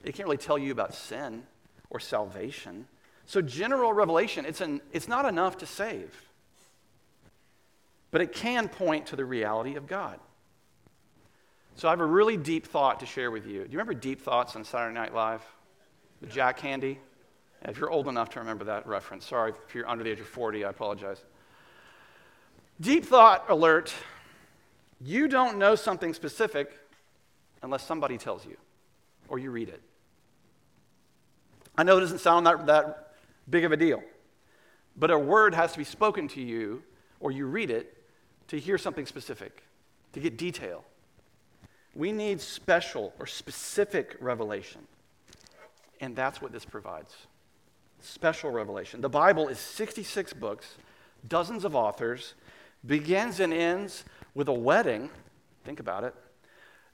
It 0.04 0.14
can't 0.14 0.26
really 0.26 0.38
tell 0.38 0.58
you 0.58 0.70
about 0.70 0.94
sin 0.94 1.42
or 1.90 1.98
salvation. 1.98 2.86
So, 3.26 3.40
general 3.40 3.92
revelation, 3.92 4.44
it's, 4.44 4.60
an, 4.60 4.80
it's 4.92 5.08
not 5.08 5.24
enough 5.24 5.58
to 5.58 5.66
save, 5.66 6.14
but 8.10 8.20
it 8.20 8.32
can 8.32 8.68
point 8.68 9.06
to 9.06 9.16
the 9.16 9.24
reality 9.24 9.76
of 9.76 9.86
God. 9.86 10.20
So 11.76 11.88
I 11.88 11.90
have 11.90 12.00
a 12.00 12.06
really 12.06 12.36
deep 12.36 12.66
thought 12.66 13.00
to 13.00 13.06
share 13.06 13.30
with 13.30 13.46
you. 13.46 13.64
Do 13.64 13.70
you 13.70 13.78
remember 13.78 13.94
Deep 13.94 14.20
Thoughts 14.20 14.54
on 14.54 14.64
Saturday 14.64 14.94
Night 14.94 15.12
Live? 15.12 15.42
The 16.20 16.28
Jack 16.28 16.60
Handey? 16.60 16.98
If 17.62 17.78
you're 17.78 17.90
old 17.90 18.08
enough 18.08 18.30
to 18.30 18.40
remember 18.40 18.64
that 18.66 18.86
reference, 18.86 19.26
sorry 19.26 19.52
if 19.66 19.74
you're 19.74 19.88
under 19.88 20.04
the 20.04 20.10
age 20.10 20.20
of 20.20 20.26
40, 20.26 20.64
I 20.64 20.70
apologize. 20.70 21.24
Deep 22.80 23.04
thought 23.04 23.44
alert 23.48 23.94
you 25.00 25.28
don't 25.28 25.58
know 25.58 25.74
something 25.74 26.14
specific 26.14 26.72
unless 27.62 27.84
somebody 27.84 28.16
tells 28.16 28.46
you 28.46 28.56
or 29.28 29.38
you 29.38 29.50
read 29.50 29.68
it. 29.68 29.82
I 31.76 31.82
know 31.82 31.98
it 31.98 32.00
doesn't 32.00 32.20
sound 32.20 32.46
that, 32.46 32.66
that 32.66 33.14
big 33.50 33.64
of 33.64 33.72
a 33.72 33.76
deal, 33.76 34.02
but 34.96 35.10
a 35.10 35.18
word 35.18 35.54
has 35.54 35.72
to 35.72 35.78
be 35.78 35.84
spoken 35.84 36.28
to 36.28 36.40
you 36.40 36.82
or 37.20 37.30
you 37.32 37.46
read 37.46 37.70
it 37.70 37.96
to 38.48 38.58
hear 38.58 38.78
something 38.78 39.06
specific, 39.06 39.62
to 40.12 40.20
get 40.20 40.38
detail. 40.38 40.84
We 41.94 42.12
need 42.12 42.40
special 42.40 43.12
or 43.18 43.26
specific 43.26 44.16
revelation. 44.20 44.80
And 46.00 46.14
that's 46.16 46.40
what 46.40 46.52
this 46.52 46.64
provides 46.64 47.14
special 48.00 48.50
revelation. 48.50 49.00
The 49.00 49.08
Bible 49.08 49.48
is 49.48 49.58
66 49.58 50.34
books, 50.34 50.74
dozens 51.26 51.64
of 51.64 51.74
authors, 51.74 52.34
begins 52.86 53.40
and 53.40 53.52
ends 53.52 54.04
with 54.34 54.48
a 54.48 54.52
wedding. 54.52 55.10
Think 55.64 55.80
about 55.80 56.04
it. 56.04 56.14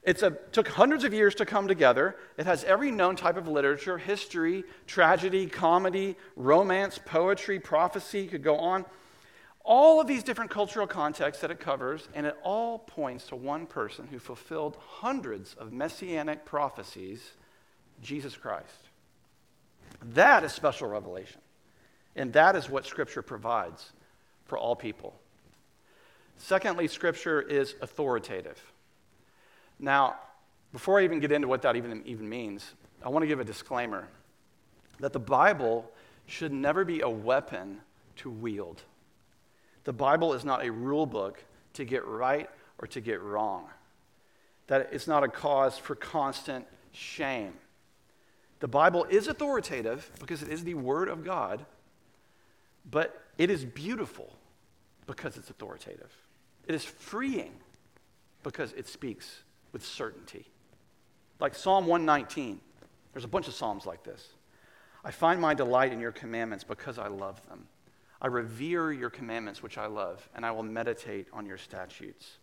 It 0.03 0.23
took 0.53 0.69
hundreds 0.69 1.05
of 1.05 1.13
years 1.13 1.35
to 1.37 1.45
come 1.45 1.69
together. 1.69 2.17
It 2.39 2.47
has 2.47 2.65
every 2.65 2.91
known 2.91 3.17
type 3.17 3.37
of 3.37 3.47
literature 3.47 3.99
history, 3.99 4.65
tragedy, 4.87 5.47
comedy, 5.47 6.17
romance, 6.37 6.99
poetry, 7.05 7.61
prophecy, 7.61 8.27
could 8.27 8.43
go 8.43 8.57
on 8.57 8.87
all 9.63 10.01
of 10.01 10.07
these 10.07 10.23
different 10.23 10.51
cultural 10.51 10.87
contexts 10.87 11.43
that 11.43 11.51
it 11.51 11.61
covers, 11.61 12.09
and 12.15 12.25
it 12.25 12.35
all 12.43 12.79
points 12.79 13.27
to 13.27 13.37
one 13.37 13.67
person 13.67 14.07
who 14.07 14.19
fulfilled 14.19 14.79
hundreds 14.81 15.53
of 15.55 15.71
messianic 15.71 16.47
prophecies 16.47 17.33
Jesus 18.03 18.35
Christ. 18.37 18.89
That 20.15 20.45
is 20.45 20.53
special 20.53 20.89
revelation. 20.89 21.43
And 22.17 22.33
that 22.33 22.57
is 22.57 22.71
what 22.71 22.87
Scripture 22.87 23.21
provides 23.21 23.93
for 24.47 24.57
all 24.57 24.75
people. 24.75 25.15
Secondly, 26.41 26.89
Scripture 26.89 27.43
is 27.43 27.75
authoritative. 27.83 28.61
Now, 29.79 30.17
before 30.73 30.99
I 30.99 31.05
even 31.05 31.21
get 31.21 31.33
into 31.33 31.47
what 31.47 31.63
that 31.63 31.77
even, 31.77 32.03
even 32.07 32.29
means, 32.29 32.75
I 33.05 33.11
want 33.11 33.23
to 33.23 33.27
give 33.27 33.41
a 33.41 33.45
disclaimer 33.45 34.09
that 35.01 35.13
the 35.13 35.21
Bible 35.21 35.91
should 36.27 36.53
never 36.53 36.85
be 36.85 37.03
a 37.03 37.09
weapon 37.09 37.81
to 38.17 38.31
wield. 38.31 38.83
The 39.85 39.93
Bible 39.93 40.33
is 40.33 40.45
not 40.45 40.65
a 40.65 40.73
rule 40.73 41.07
book 41.07 41.45
to 41.75 41.85
get 41.85 42.07
right 42.07 42.49
or 42.79 42.87
to 42.89 43.01
get 43.01 43.21
wrong. 43.21 43.67
That 44.67 44.89
it's 44.93 45.07
not 45.07 45.23
a 45.23 45.29
cause 45.29 45.77
for 45.77 45.95
constant 45.95 46.67
shame. 46.93 47.53
The 48.61 48.69
Bible 48.69 49.05
is 49.11 49.29
authoritative 49.29 50.11
because 50.19 50.43
it 50.43 50.49
is 50.49 50.65
the 50.65 50.75
Word 50.75 51.09
of 51.09 51.23
God, 51.23 51.65
but 52.91 53.23
it 53.37 53.51
is 53.51 53.65
beautiful 53.65 54.33
because 55.07 55.37
it's 55.37 55.51
authoritative. 55.51 56.13
It 56.71 56.75
is 56.75 56.85
freeing 56.85 57.51
because 58.45 58.73
it 58.75 58.87
speaks 58.87 59.43
with 59.73 59.85
certainty. 59.85 60.47
Like 61.41 61.57
Psalm 61.57 61.89
119, 61.89 62.61
there's 63.13 63.25
a 63.25 63.27
bunch 63.27 63.49
of 63.49 63.55
Psalms 63.55 63.87
like 63.87 64.05
this. 64.05 64.29
I 65.05 65.11
find 65.11 65.41
my 65.41 65.53
delight 65.53 65.93
in 65.93 65.99
your 65.99 66.13
commandments 66.13 66.63
because 66.63 66.97
I 66.97 67.09
love 67.09 67.45
them. 67.49 67.67
I 68.23 68.29
revere 68.29 68.93
your 68.93 69.11
commandments, 69.11 69.65
which 69.65 69.79
I 69.79 69.87
love, 69.87 70.29
and 70.33 70.47
I 70.47 70.53
will 70.53 70.63
meditate 70.63 71.27
on 71.33 71.45
your 71.45 71.59
statutes. 71.59 72.37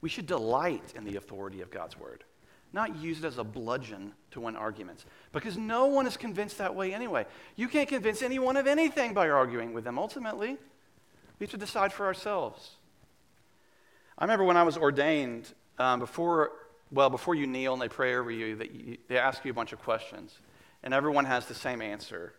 We 0.00 0.08
should 0.08 0.26
delight 0.26 0.94
in 0.96 1.04
the 1.04 1.16
authority 1.16 1.60
of 1.60 1.70
God's 1.70 1.98
word, 1.98 2.24
not 2.72 2.96
use 2.96 3.18
it 3.18 3.26
as 3.26 3.36
a 3.36 3.44
bludgeon 3.44 4.14
to 4.30 4.40
win 4.40 4.56
arguments, 4.56 5.04
because 5.32 5.58
no 5.58 5.84
one 5.84 6.06
is 6.06 6.16
convinced 6.16 6.56
that 6.56 6.74
way 6.74 6.94
anyway. 6.94 7.26
You 7.56 7.68
can't 7.68 7.90
convince 7.90 8.22
anyone 8.22 8.56
of 8.56 8.66
anything 8.66 9.12
by 9.12 9.28
arguing 9.28 9.74
with 9.74 9.84
them. 9.84 9.98
Ultimately, 9.98 10.56
we 11.38 11.44
have 11.44 11.50
to 11.50 11.58
decide 11.58 11.92
for 11.92 12.06
ourselves. 12.06 12.76
I 14.18 14.24
remember 14.24 14.44
when 14.44 14.56
I 14.56 14.62
was 14.62 14.76
ordained, 14.76 15.52
um, 15.78 16.00
before, 16.00 16.52
well, 16.90 17.10
before 17.10 17.34
you 17.34 17.46
kneel 17.46 17.72
and 17.72 17.82
they 17.82 17.88
pray 17.88 18.14
over 18.14 18.30
you, 18.30 18.56
that 18.56 18.72
you, 18.72 18.98
they 19.08 19.18
ask 19.18 19.44
you 19.44 19.50
a 19.50 19.54
bunch 19.54 19.72
of 19.72 19.80
questions, 19.80 20.38
and 20.82 20.92
everyone 20.92 21.24
has 21.24 21.46
the 21.46 21.54
same 21.54 21.80
answer. 21.80 22.34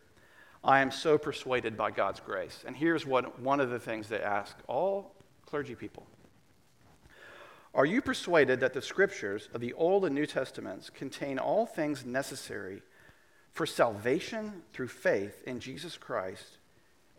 I 0.63 0.79
am 0.79 0.91
so 0.91 1.17
persuaded 1.17 1.75
by 1.75 1.91
God's 1.91 2.19
grace. 2.19 2.63
And 2.65 2.75
here's 2.75 3.05
what, 3.05 3.39
one 3.39 3.59
of 3.59 3.69
the 3.69 3.79
things 3.79 4.07
they 4.07 4.21
ask 4.21 4.55
all 4.67 5.15
clergy 5.45 5.75
people 5.75 6.05
Are 7.73 7.85
you 7.85 8.01
persuaded 8.01 8.59
that 8.61 8.73
the 8.73 8.81
scriptures 8.81 9.49
of 9.53 9.61
the 9.61 9.73
Old 9.73 10.05
and 10.05 10.15
New 10.15 10.25
Testaments 10.25 10.89
contain 10.89 11.39
all 11.39 11.65
things 11.65 12.05
necessary 12.05 12.81
for 13.51 13.65
salvation 13.65 14.63
through 14.73 14.87
faith 14.87 15.43
in 15.45 15.59
Jesus 15.59 15.97
Christ 15.97 16.57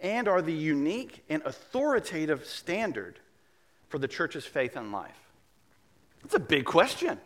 and 0.01 0.27
are 0.27 0.43
the 0.43 0.53
unique 0.53 1.25
and 1.29 1.43
authoritative 1.45 2.45
standard 2.45 3.21
for 3.89 3.99
the 3.99 4.09
church's 4.09 4.45
faith 4.45 4.77
and 4.77 4.93
life? 4.93 5.19
That's 6.23 6.35
a 6.35 6.41
big 6.41 6.65
question. 6.65 7.19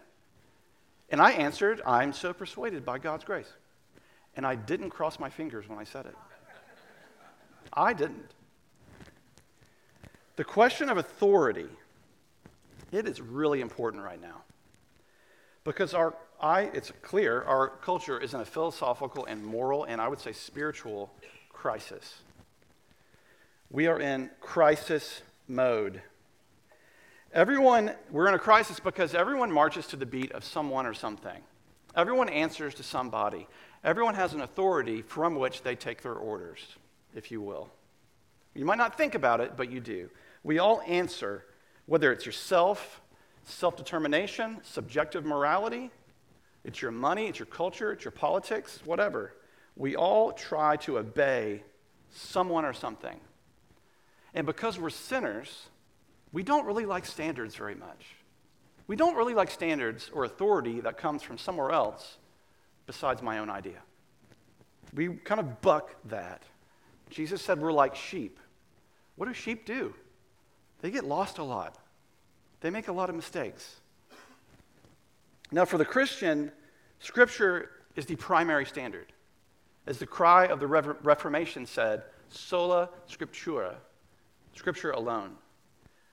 And 1.11 1.21
I 1.21 1.33
answered, 1.33 1.81
I'm 1.87 2.13
so 2.13 2.33
persuaded 2.33 2.85
by 2.85 2.99
God's 2.99 3.25
grace. 3.25 3.51
And 4.37 4.47
I 4.47 4.55
didn't 4.55 4.91
cross 4.91 5.19
my 5.19 5.31
fingers 5.31 5.69
when 5.69 5.79
I 5.79 5.85
said 5.85 6.07
it. 6.07 6.15
I 7.73 7.93
didn't. 7.93 8.35
The 10.37 10.45
question 10.45 10.89
of 10.89 10.99
authority, 10.99 11.67
it 12.93 13.09
is 13.09 13.21
really 13.21 13.61
important 13.61 14.05
right 14.05 14.21
now. 14.21 14.43
Because 15.65 15.95
our, 15.95 16.15
I, 16.41 16.63
it's 16.63 16.93
clear, 17.03 17.43
our 17.43 17.69
culture 17.69 18.19
is 18.19 18.35
in 18.35 18.41
a 18.41 18.45
philosophical 18.45 19.27
and 19.27 19.45
moral 19.45 19.85
and 19.85 20.01
I 20.01 20.09
would 20.09 20.21
say 20.21 20.33
spiritual 20.33 21.13
crisis. 21.53 22.23
We 23.71 23.87
are 23.87 24.01
in 24.01 24.31
crisis 24.41 25.23
mode. 25.47 26.01
Everyone, 27.33 27.93
we're 28.11 28.27
in 28.27 28.35
a 28.35 28.39
crisis 28.39 28.81
because 28.81 29.15
everyone 29.15 29.53
marches 29.53 29.87
to 29.89 29.97
the 29.97 30.07
beat 30.07 30.33
of 30.33 30.45
someone 30.45 30.87
or 30.87 30.95
something. 30.95 31.43
Everyone 31.95 32.31
answers 32.31 32.75
to 32.77 32.83
somebody. 32.83 33.47
Everyone 33.85 34.15
has 34.15 34.33
an 34.33 34.41
authority 34.41 35.03
from 35.03 35.35
which 35.35 35.63
they 35.63 35.77
take 35.77 36.01
their 36.01 36.15
orders, 36.15 36.61
if 37.15 37.31
you 37.31 37.43
will. 37.43 37.69
You 38.55 38.65
might 38.65 38.79
not 38.79 38.97
think 38.97 39.15
about 39.15 39.43
it, 39.43 39.59
but 39.59 39.71
you 39.71 39.79
do. 39.79 40.09
We 40.43 40.59
all 40.59 40.81
answer, 40.87 41.45
whether 41.85 42.13
it's 42.13 42.25
yourself, 42.25 43.03
self 43.45 43.77
determination, 43.77 44.59
subjective 44.63 45.27
morality, 45.27 45.91
it's 46.65 46.81
your 46.81 46.93
money, 46.93 47.27
it's 47.27 47.39
your 47.39 47.47
culture, 47.47 47.93
it's 47.93 48.05
your 48.05 48.13
politics, 48.13 48.81
whatever. 48.87 49.35
We 49.77 49.97
all 49.97 50.33
try 50.33 50.77
to 50.79 50.99
obey 50.99 51.63
someone 52.11 52.65
or 52.65 52.73
something. 52.73 53.21
And 54.35 54.47
because 54.47 54.79
we're 54.79 54.91
sinners, 54.91 55.69
we 56.33 56.43
don't 56.43 56.67
really 56.67 56.87
like 56.87 57.07
standards 57.07 57.55
very 57.55 57.75
much. 57.75 58.07
We 58.87 58.97
don't 58.97 59.17
really 59.17 59.35
like 59.35 59.51
standards 59.51 60.11
or 60.13 60.25
authority 60.25 60.81
that 60.81 60.97
comes 60.97 61.23
from 61.23 61.39
somewhere 61.39 61.71
else 61.71 62.17
besides 62.87 63.23
my 63.23 63.39
own 63.39 63.51
idea. 63.51 63.81
We 64.95 65.09
kind 65.09 65.41
of 65.41 65.61
buck 65.61 65.95
that. 66.07 66.43
Jesus 67.11 67.43
said 67.43 67.61
we're 67.61 67.73
like 67.73 67.95
sheep. 67.95 68.39
What 69.17 69.27
do 69.27 69.35
sheep 69.35 69.67
do? 69.67 69.95
They 70.81 70.91
get 70.91 71.05
lost 71.05 71.39
a 71.39 71.45
lot, 71.45 71.77
they 72.61 72.71
make 72.71 72.89
a 72.89 72.93
lot 72.93 73.11
of 73.11 73.17
mistakes. 73.17 73.77
Now, 75.51 75.65
for 75.65 75.79
the 75.79 75.85
Christian, 75.85 76.53
Scripture 77.01 77.71
is 77.97 78.05
the 78.07 78.17
primary 78.17 78.67
standard. 78.67 79.13
As 79.87 79.99
the 79.99 80.07
cry 80.07 80.47
of 80.47 80.61
the 80.61 80.67
Reformation 80.67 81.65
said, 81.65 82.03
sola 82.29 82.91
scriptura, 83.11 83.77
Scripture 84.55 84.91
alone. 84.91 85.37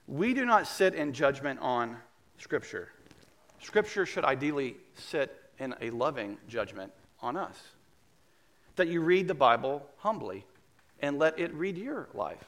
We 0.07 0.33
do 0.33 0.45
not 0.45 0.67
sit 0.67 0.93
in 0.93 1.13
judgment 1.13 1.59
on 1.61 1.97
Scripture. 2.37 2.89
Scripture 3.59 4.05
should 4.05 4.23
ideally 4.23 4.77
sit 4.95 5.35
in 5.57 5.73
a 5.81 5.89
loving 5.89 6.37
judgment 6.47 6.91
on 7.21 7.35
us. 7.35 7.59
That 8.75 8.87
you 8.87 9.01
read 9.01 9.27
the 9.27 9.33
Bible 9.33 9.85
humbly 9.97 10.45
and 10.99 11.17
let 11.17 11.39
it 11.39 11.53
read 11.53 11.77
your 11.77 12.07
life 12.13 12.43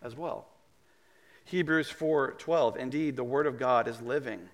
as 0.00 0.16
well. 0.16 0.46
Hebrews 1.44 1.90
4:12 1.90 2.76
Indeed 2.76 3.16
the 3.16 3.24
word 3.24 3.46
of 3.46 3.58
God 3.58 3.88
is 3.88 4.00
living 4.00 4.48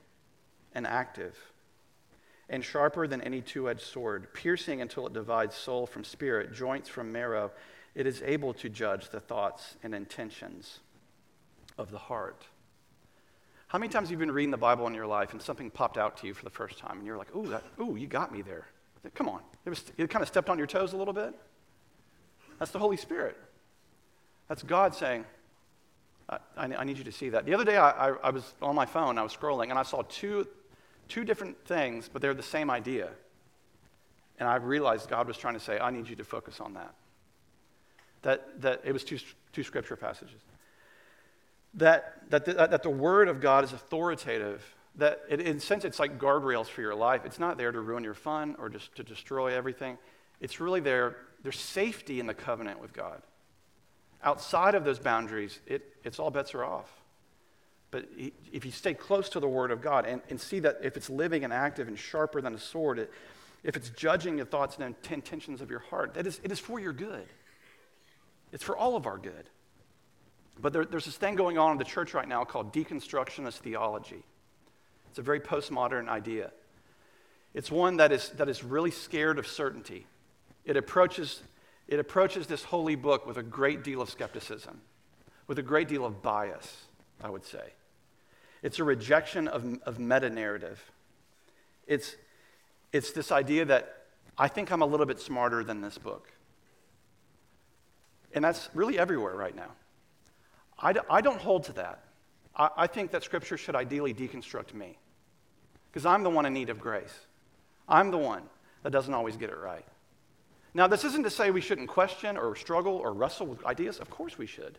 and 0.75 0.87
active 0.87 1.37
and 2.49 2.65
sharper 2.65 3.07
than 3.07 3.21
any 3.21 3.43
two-edged 3.43 3.83
sword, 3.83 4.33
piercing 4.33 4.81
until 4.81 5.07
it 5.07 5.13
divides 5.13 5.55
soul 5.55 5.87
from 5.87 6.03
spirit, 6.03 6.53
joints 6.53 6.89
from 6.89 7.13
marrow. 7.13 7.53
It 7.95 8.07
is 8.07 8.23
able 8.23 8.55
to 8.55 8.69
judge 8.71 9.11
the 9.11 9.21
thoughts 9.21 9.77
and 9.83 9.95
intentions 9.95 10.81
of 11.79 11.91
the 11.91 11.99
heart. 11.99 12.45
How 13.69 13.79
many 13.79 13.91
times 13.91 14.09
have 14.09 14.13
you 14.13 14.19
been 14.19 14.33
reading 14.33 14.51
the 14.51 14.57
Bible 14.57 14.87
in 14.87 14.95
your 14.95 15.07
life 15.07 15.33
and 15.33 15.41
something 15.41 15.71
popped 15.71 15.99
out 15.99 16.17
to 16.19 16.27
you 16.27 16.35
for 16.35 16.45
the 16.45 16.51
first 16.51 16.79
time 16.79 16.99
and 16.99 17.07
you're 17.07 17.17
like, 17.17 17.35
ooh, 17.35 17.47
that, 17.49 17.63
ooh, 17.81 17.97
you 17.97 18.07
got 18.07 18.33
me 18.33 18.43
there. 18.43 18.67
Come 19.15 19.29
on. 19.29 19.41
It, 19.65 19.71
was, 19.71 19.85
it 19.97 20.11
kind 20.11 20.23
of 20.23 20.29
stepped 20.29 20.49
on 20.49 20.59
your 20.59 20.67
toes 20.67 20.93
a 20.93 20.97
little 20.97 21.15
bit. 21.15 21.35
That's 22.59 22.73
the 22.73 22.79
Holy 22.79 22.97
Spirit. 22.97 23.37
That's 24.49 24.63
God 24.63 24.95
saying, 24.95 25.25
I, 26.29 26.39
I, 26.57 26.85
need 26.85 26.99
you 26.99 27.05
to 27.05 27.13
see 27.13 27.31
that. 27.31 27.47
The 27.47 27.55
other 27.55 27.65
day, 27.65 27.77
I, 27.77 28.09
I, 28.09 28.15
I 28.25 28.31
was 28.31 28.55
on 28.61 28.75
my 28.75 28.85
phone, 28.85 29.17
I 29.17 29.23
was 29.23 29.35
scrolling, 29.35 29.71
and 29.71 29.79
I 29.79 29.83
saw 29.83 30.03
two 30.09 30.47
two 31.09 31.25
different 31.25 31.57
things, 31.67 32.09
but 32.13 32.23
they're 32.23 32.35
the 32.35 32.43
same 32.43 32.71
idea. 32.71 33.09
And 34.39 34.49
I 34.49 34.57
realized 34.57 35.09
God 35.09 35.27
was 35.27 35.37
trying 35.37 35.55
to 35.55 35.61
say, 35.61 35.79
I 35.79 35.91
need 35.91 36.09
you 36.09 36.17
to 36.17 36.25
focus 36.25 36.61
on 36.61 36.75
that. 36.75 36.95
That, 38.23 38.61
that 38.61 38.83
it 38.85 38.93
was 38.93 39.05
two, 39.05 39.19
two 39.53 39.63
scripture 39.63 39.97
passages. 39.97 40.41
That, 41.75 42.31
that, 42.31 42.45
the, 42.45 42.55
that 42.55 42.83
the 42.83 42.91
Word 42.91 43.29
of 43.29 43.41
God 43.41 43.65
is 43.65 43.73
authoritative. 43.73 44.65
That 44.97 45.21
it, 45.29 45.41
in 45.41 45.57
a 45.59 45.61
sense, 45.61 45.85
it's 45.85 45.99
like 45.99 46.19
guardrails 46.19 46.67
for 46.67 46.81
your 46.81 46.95
life. 46.95 47.25
It's 47.25 47.39
not 47.39 47.59
there 47.59 47.71
to 47.71 47.81
ruin 47.81 48.05
your 48.05 48.15
fun 48.15 48.57
or 48.59 48.69
just 48.69 48.97
to 48.97 49.03
destroy 49.03 49.55
everything. 49.55 49.99
It's 50.41 50.61
really 50.61 50.81
there. 50.81 51.17
There's 51.43 51.59
safety 51.59 52.21
in 52.21 52.27
the 52.27 52.35
covenant 52.35 52.81
with 52.81 52.93
God. 52.93 53.23
Outside 54.23 54.75
of 54.75 54.85
those 54.85 54.99
boundaries, 54.99 55.61
it, 55.67 55.95
it's 56.03 56.19
all 56.19 56.31
bets 56.31 56.55
are 56.55 56.65
off. 56.65 56.91
But 57.91 58.09
if 58.53 58.67
you 58.67 58.73
stay 58.73 58.95
close 58.95 59.29
to 59.31 59.41
the 59.41 59.49
Word 59.49 59.71
of 59.71 59.81
God 59.81 60.05
and, 60.05 60.21
and 60.29 60.41
see 60.41 60.59
that 60.61 60.81
if 60.83 60.97
it's 60.97 61.09
living 61.09 61.45
and 61.45 61.53
active 61.53 61.89
and 61.89 61.99
sharper 61.99 62.41
than 62.41 62.55
a 62.55 62.59
sword, 62.59 62.99
it, 62.99 63.13
if 63.63 63.77
it's 63.77 63.91
judging 63.91 64.37
the 64.37 64.45
thoughts 64.45 64.77
and 64.79 64.95
intentions 65.11 65.61
of 65.61 65.71
your 65.71 65.81
heart, 65.81 66.15
that 66.15 66.27
is, 66.27 66.41
it 66.43 66.53
is 66.53 66.59
for 66.59 66.79
your 66.79 66.93
good. 66.93 67.27
It's 68.53 68.65
for 68.65 68.77
all 68.77 68.97
of 68.97 69.07
our 69.07 69.19
good. 69.19 69.49
But 70.61 70.73
there, 70.73 70.85
there's 70.85 71.05
this 71.05 71.17
thing 71.17 71.37
going 71.37 71.59
on 71.59 71.73
in 71.73 71.79
the 71.79 71.85
church 71.85 72.15
right 72.15 72.27
now 72.27 72.45
called 72.45 72.73
deconstructionist 72.73 73.59
theology. 73.59 74.23
It's 75.11 75.19
a 75.19 75.23
very 75.23 75.41
postmodern 75.41 76.09
idea. 76.09 76.51
It's 77.55 77.71
one 77.71 77.97
that 77.97 78.13
is, 78.13 78.31
that 78.31 78.49
is 78.49 78.63
really 78.63 78.91
scared 78.91 79.39
of 79.39 79.47
certainty. 79.47 80.07
It 80.65 80.77
approaches, 80.77 81.43
it 81.87 81.99
approaches 81.99 82.47
this 82.47 82.63
holy 82.65 82.95
book 82.95 83.27
with 83.27 83.37
a 83.37 83.43
great 83.43 83.83
deal 83.83 84.03
of 84.03 84.11
skepticism, 84.11 84.81
with 85.47 85.59
a 85.59 85.63
great 85.63 85.89
deal 85.89 86.05
of 86.05 86.23
bias, 86.23 86.85
I 87.23 87.31
would 87.31 87.45
say. 87.45 87.73
It's 88.63 88.79
a 88.81 88.85
rejection 88.85 89.49
of, 89.49 89.79
of 89.85 89.99
meta 89.99 90.29
narrative. 90.29 90.83
It's, 91.87 92.17
it's 92.93 93.13
this 93.13 93.33
idea 93.33 93.65
that 93.65 94.05
I 94.37 94.49
think 94.49 94.71
I'm 94.71 94.83
a 94.83 94.87
little 94.87 95.07
bit 95.07 95.21
smarter 95.21 95.65
than 95.65 95.81
this 95.81 95.97
book. 95.97 96.31
And 98.35 98.45
that's 98.45 98.69
really 98.75 98.99
everywhere 98.99 99.35
right 99.35 99.55
now. 99.57 99.71
I 100.79 100.93
d- 100.93 101.01
I 101.11 101.21
don't 101.21 101.41
hold 101.41 101.65
to 101.65 101.73
that. 101.75 102.05
I, 102.57 102.71
I 102.77 102.87
think 102.87 103.11
that 103.13 103.23
Scripture 103.23 103.57
should 103.57 103.75
ideally 103.75 104.15
deconstruct 104.15 104.75
me 104.75 104.99
because 105.91 106.07
I'm 106.07 106.23
the 106.23 106.31
one 106.31 106.47
in 106.47 106.53
need 106.55 106.71
of 106.71 106.81
grace. 106.81 107.27
I'm 107.89 108.11
the 108.11 108.19
one 108.19 108.43
that 108.83 108.91
doesn't 108.91 109.13
always 109.15 109.37
get 109.37 109.51
it 109.51 109.59
right. 109.59 109.85
Now, 110.75 110.87
this 110.87 111.05
isn't 111.05 111.25
to 111.25 111.31
say 111.31 111.51
we 111.51 111.61
shouldn't 111.61 111.89
question 111.89 112.37
or 112.37 112.55
struggle 112.55 112.97
or 112.97 113.13
wrestle 113.13 113.47
with 113.47 113.65
ideas. 113.65 113.99
Of 113.99 114.11
course 114.11 114.39
we 114.39 114.47
should. 114.47 114.79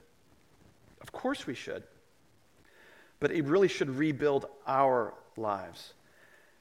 Of 1.01 1.11
course 1.11 1.47
we 1.47 1.55
should. 1.55 1.83
But 3.19 3.31
it 3.31 3.43
really 3.45 3.67
should 3.67 3.89
rebuild 3.89 4.45
our 4.67 5.13
lives. 5.35 5.93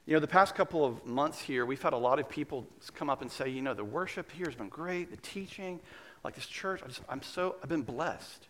You 0.06 0.14
know, 0.14 0.20
the 0.20 0.26
past 0.26 0.54
couple 0.54 0.84
of 0.84 1.04
months 1.04 1.38
here, 1.38 1.66
we've 1.66 1.82
had 1.82 1.92
a 1.92 1.98
lot 1.98 2.18
of 2.18 2.28
people 2.28 2.66
come 2.94 3.10
up 3.10 3.20
and 3.20 3.30
say, 3.30 3.50
you 3.50 3.60
know, 3.60 3.74
the 3.74 3.84
worship 3.84 4.32
here 4.32 4.46
has 4.46 4.54
been 4.54 4.70
great, 4.70 5.10
the 5.10 5.18
teaching, 5.18 5.80
like 6.24 6.34
this 6.34 6.46
church, 6.46 6.80
I 6.82 7.12
I'm 7.12 7.22
so, 7.22 7.56
I've 7.62 7.68
been 7.68 7.82
blessed. 7.82 8.47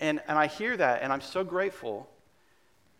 And, 0.00 0.20
and 0.28 0.38
I 0.38 0.46
hear 0.46 0.76
that, 0.76 1.02
and 1.02 1.12
I'm 1.12 1.20
so 1.20 1.44
grateful. 1.44 2.08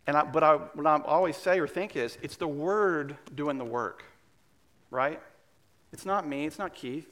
And 0.07 0.17
I, 0.17 0.25
but 0.25 0.43
I, 0.43 0.57
what 0.57 0.87
I 0.87 1.01
always 1.05 1.37
say 1.37 1.61
or 1.61 1.69
think 1.69 1.97
is, 1.97 2.19
it's 2.23 2.37
the 2.37 2.49
Word 2.49 3.17
doing 3.35 3.59
the 3.59 3.65
work, 3.65 4.05
right? 4.91 5.21
It's 5.93 6.07
not 6.07 6.27
me, 6.27 6.47
it's 6.47 6.59
not 6.59 6.75
Keith. 6.75 7.09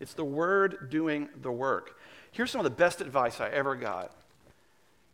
It's 0.00 0.14
the 0.14 0.24
Word 0.24 0.88
doing 0.90 1.28
the 1.42 1.50
work. 1.50 1.98
Here's 2.30 2.50
some 2.50 2.60
of 2.60 2.64
the 2.64 2.70
best 2.70 3.00
advice 3.00 3.40
I 3.40 3.48
ever 3.48 3.74
got 3.74 4.14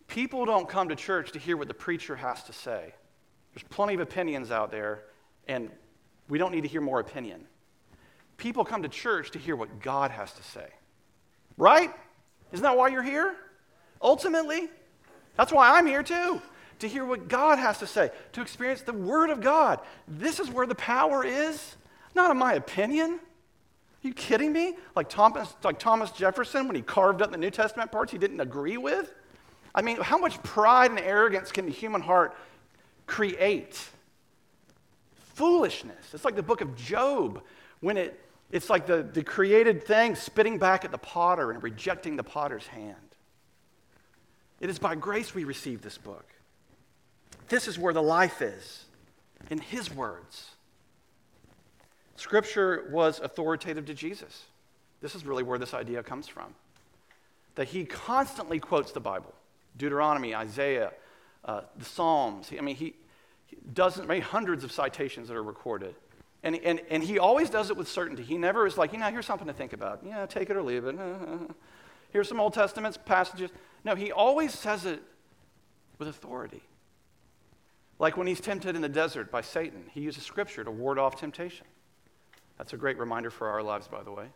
people 0.06 0.44
don't 0.44 0.68
come 0.68 0.90
to 0.90 0.94
church 0.94 1.32
to 1.32 1.38
hear 1.38 1.56
what 1.56 1.66
the 1.66 1.74
preacher 1.74 2.14
has 2.14 2.42
to 2.44 2.52
say. 2.52 2.94
There's 3.54 3.64
plenty 3.70 3.94
of 3.94 4.00
opinions 4.00 4.50
out 4.50 4.70
there, 4.70 5.04
and 5.48 5.70
we 6.28 6.38
don't 6.38 6.52
need 6.52 6.60
to 6.60 6.68
hear 6.68 6.80
more 6.80 7.00
opinion. 7.00 7.46
People 8.36 8.64
come 8.64 8.82
to 8.82 8.88
church 8.88 9.30
to 9.30 9.38
hear 9.38 9.56
what 9.56 9.80
God 9.80 10.10
has 10.10 10.32
to 10.32 10.42
say. 10.42 10.66
Right? 11.56 11.90
Isn't 12.52 12.62
that 12.62 12.76
why 12.76 12.88
you're 12.88 13.02
here? 13.02 13.34
Ultimately, 14.02 14.68
that's 15.36 15.52
why 15.52 15.78
I'm 15.78 15.86
here 15.86 16.02
too, 16.02 16.40
to 16.80 16.88
hear 16.88 17.04
what 17.04 17.28
God 17.28 17.58
has 17.58 17.78
to 17.78 17.86
say, 17.86 18.10
to 18.32 18.40
experience 18.40 18.82
the 18.82 18.92
Word 18.92 19.30
of 19.30 19.40
God. 19.40 19.80
This 20.06 20.40
is 20.40 20.50
where 20.50 20.66
the 20.66 20.74
power 20.74 21.24
is, 21.24 21.76
not 22.14 22.30
in 22.30 22.36
my 22.36 22.54
opinion. 22.54 23.12
Are 23.12 24.08
you 24.08 24.14
kidding 24.14 24.52
me? 24.52 24.76
Like 24.94 25.08
Thomas, 25.08 25.54
like 25.62 25.78
Thomas 25.78 26.10
Jefferson 26.10 26.66
when 26.66 26.76
he 26.76 26.82
carved 26.82 27.22
up 27.22 27.30
the 27.30 27.38
New 27.38 27.50
Testament 27.50 27.90
parts 27.90 28.12
he 28.12 28.18
didn't 28.18 28.40
agree 28.40 28.76
with? 28.76 29.14
I 29.74 29.82
mean, 29.82 29.96
how 29.96 30.18
much 30.18 30.40
pride 30.42 30.90
and 30.90 31.00
arrogance 31.00 31.50
can 31.50 31.64
the 31.66 31.72
human 31.72 32.00
heart 32.00 32.36
create? 33.06 33.82
Foolishness. 35.34 36.12
It's 36.12 36.24
like 36.24 36.36
the 36.36 36.42
book 36.42 36.60
of 36.60 36.76
Job 36.76 37.42
when 37.80 37.96
it, 37.96 38.20
it's 38.52 38.70
like 38.70 38.86
the, 38.86 39.02
the 39.02 39.24
created 39.24 39.84
thing 39.84 40.14
spitting 40.14 40.58
back 40.58 40.84
at 40.84 40.92
the 40.92 40.98
potter 40.98 41.50
and 41.50 41.62
rejecting 41.62 42.14
the 42.14 42.22
potter's 42.22 42.66
hand. 42.68 42.94
It 44.64 44.70
is 44.70 44.78
by 44.78 44.94
grace 44.94 45.34
we 45.34 45.44
receive 45.44 45.82
this 45.82 45.98
book. 45.98 46.24
This 47.50 47.68
is 47.68 47.78
where 47.78 47.92
the 47.92 48.02
life 48.02 48.40
is, 48.40 48.86
in 49.50 49.58
His 49.58 49.94
words. 49.94 50.52
Scripture 52.16 52.88
was 52.90 53.20
authoritative 53.20 53.84
to 53.84 53.92
Jesus. 53.92 54.44
This 55.02 55.14
is 55.14 55.26
really 55.26 55.42
where 55.42 55.58
this 55.58 55.74
idea 55.74 56.02
comes 56.02 56.28
from. 56.28 56.54
That 57.56 57.68
he 57.68 57.84
constantly 57.84 58.58
quotes 58.58 58.92
the 58.92 59.00
Bible 59.00 59.34
Deuteronomy, 59.76 60.34
Isaiah, 60.34 60.92
uh, 61.44 61.60
the 61.76 61.84
Psalms. 61.84 62.50
I 62.58 62.62
mean, 62.62 62.76
he, 62.76 62.94
he 63.44 63.58
doesn't, 63.74 64.08
mean, 64.08 64.22
hundreds 64.22 64.64
of 64.64 64.72
citations 64.72 65.28
that 65.28 65.36
are 65.36 65.42
recorded. 65.42 65.94
And, 66.42 66.56
and, 66.56 66.80
and 66.88 67.04
he 67.04 67.18
always 67.18 67.50
does 67.50 67.68
it 67.68 67.76
with 67.76 67.86
certainty. 67.86 68.22
He 68.22 68.38
never 68.38 68.66
is 68.66 68.78
like, 68.78 68.94
you 68.94 68.98
know, 68.98 69.10
here's 69.10 69.26
something 69.26 69.46
to 69.46 69.52
think 69.52 69.74
about. 69.74 70.00
Yeah, 70.06 70.24
take 70.24 70.48
it 70.48 70.56
or 70.56 70.62
leave 70.62 70.86
it. 70.86 70.96
Here's 72.14 72.28
some 72.28 72.38
Old 72.38 72.54
Testament 72.54 72.96
passages. 73.04 73.50
No, 73.84 73.94
he 73.94 74.10
always 74.10 74.52
says 74.54 74.86
it 74.86 75.02
with 75.98 76.08
authority. 76.08 76.62
Like 77.98 78.16
when 78.16 78.26
he's 78.26 78.40
tempted 78.40 78.74
in 78.74 78.82
the 78.82 78.88
desert 78.88 79.30
by 79.30 79.42
Satan, 79.42 79.84
he 79.92 80.00
uses 80.00 80.24
scripture 80.24 80.64
to 80.64 80.70
ward 80.70 80.98
off 80.98 81.20
temptation. 81.20 81.66
That's 82.58 82.72
a 82.72 82.76
great 82.76 82.98
reminder 82.98 83.30
for 83.30 83.48
our 83.48 83.62
lives, 83.62 83.86
by 83.88 84.02
the 84.02 84.10
way. 84.10 84.26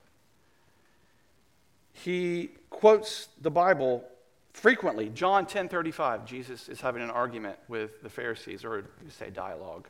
He 1.93 2.51
quotes 2.71 3.29
the 3.41 3.51
Bible 3.51 4.05
frequently. 4.53 5.09
John 5.09 5.47
10 5.47 5.69
35, 5.69 6.25
Jesus 6.25 6.69
is 6.69 6.81
having 6.81 7.03
an 7.03 7.11
argument 7.11 7.59
with 7.69 8.03
the 8.03 8.11
Pharisees, 8.11 8.65
or 8.65 8.85
you 9.03 9.11
say 9.11 9.31
dialogue. 9.31 9.89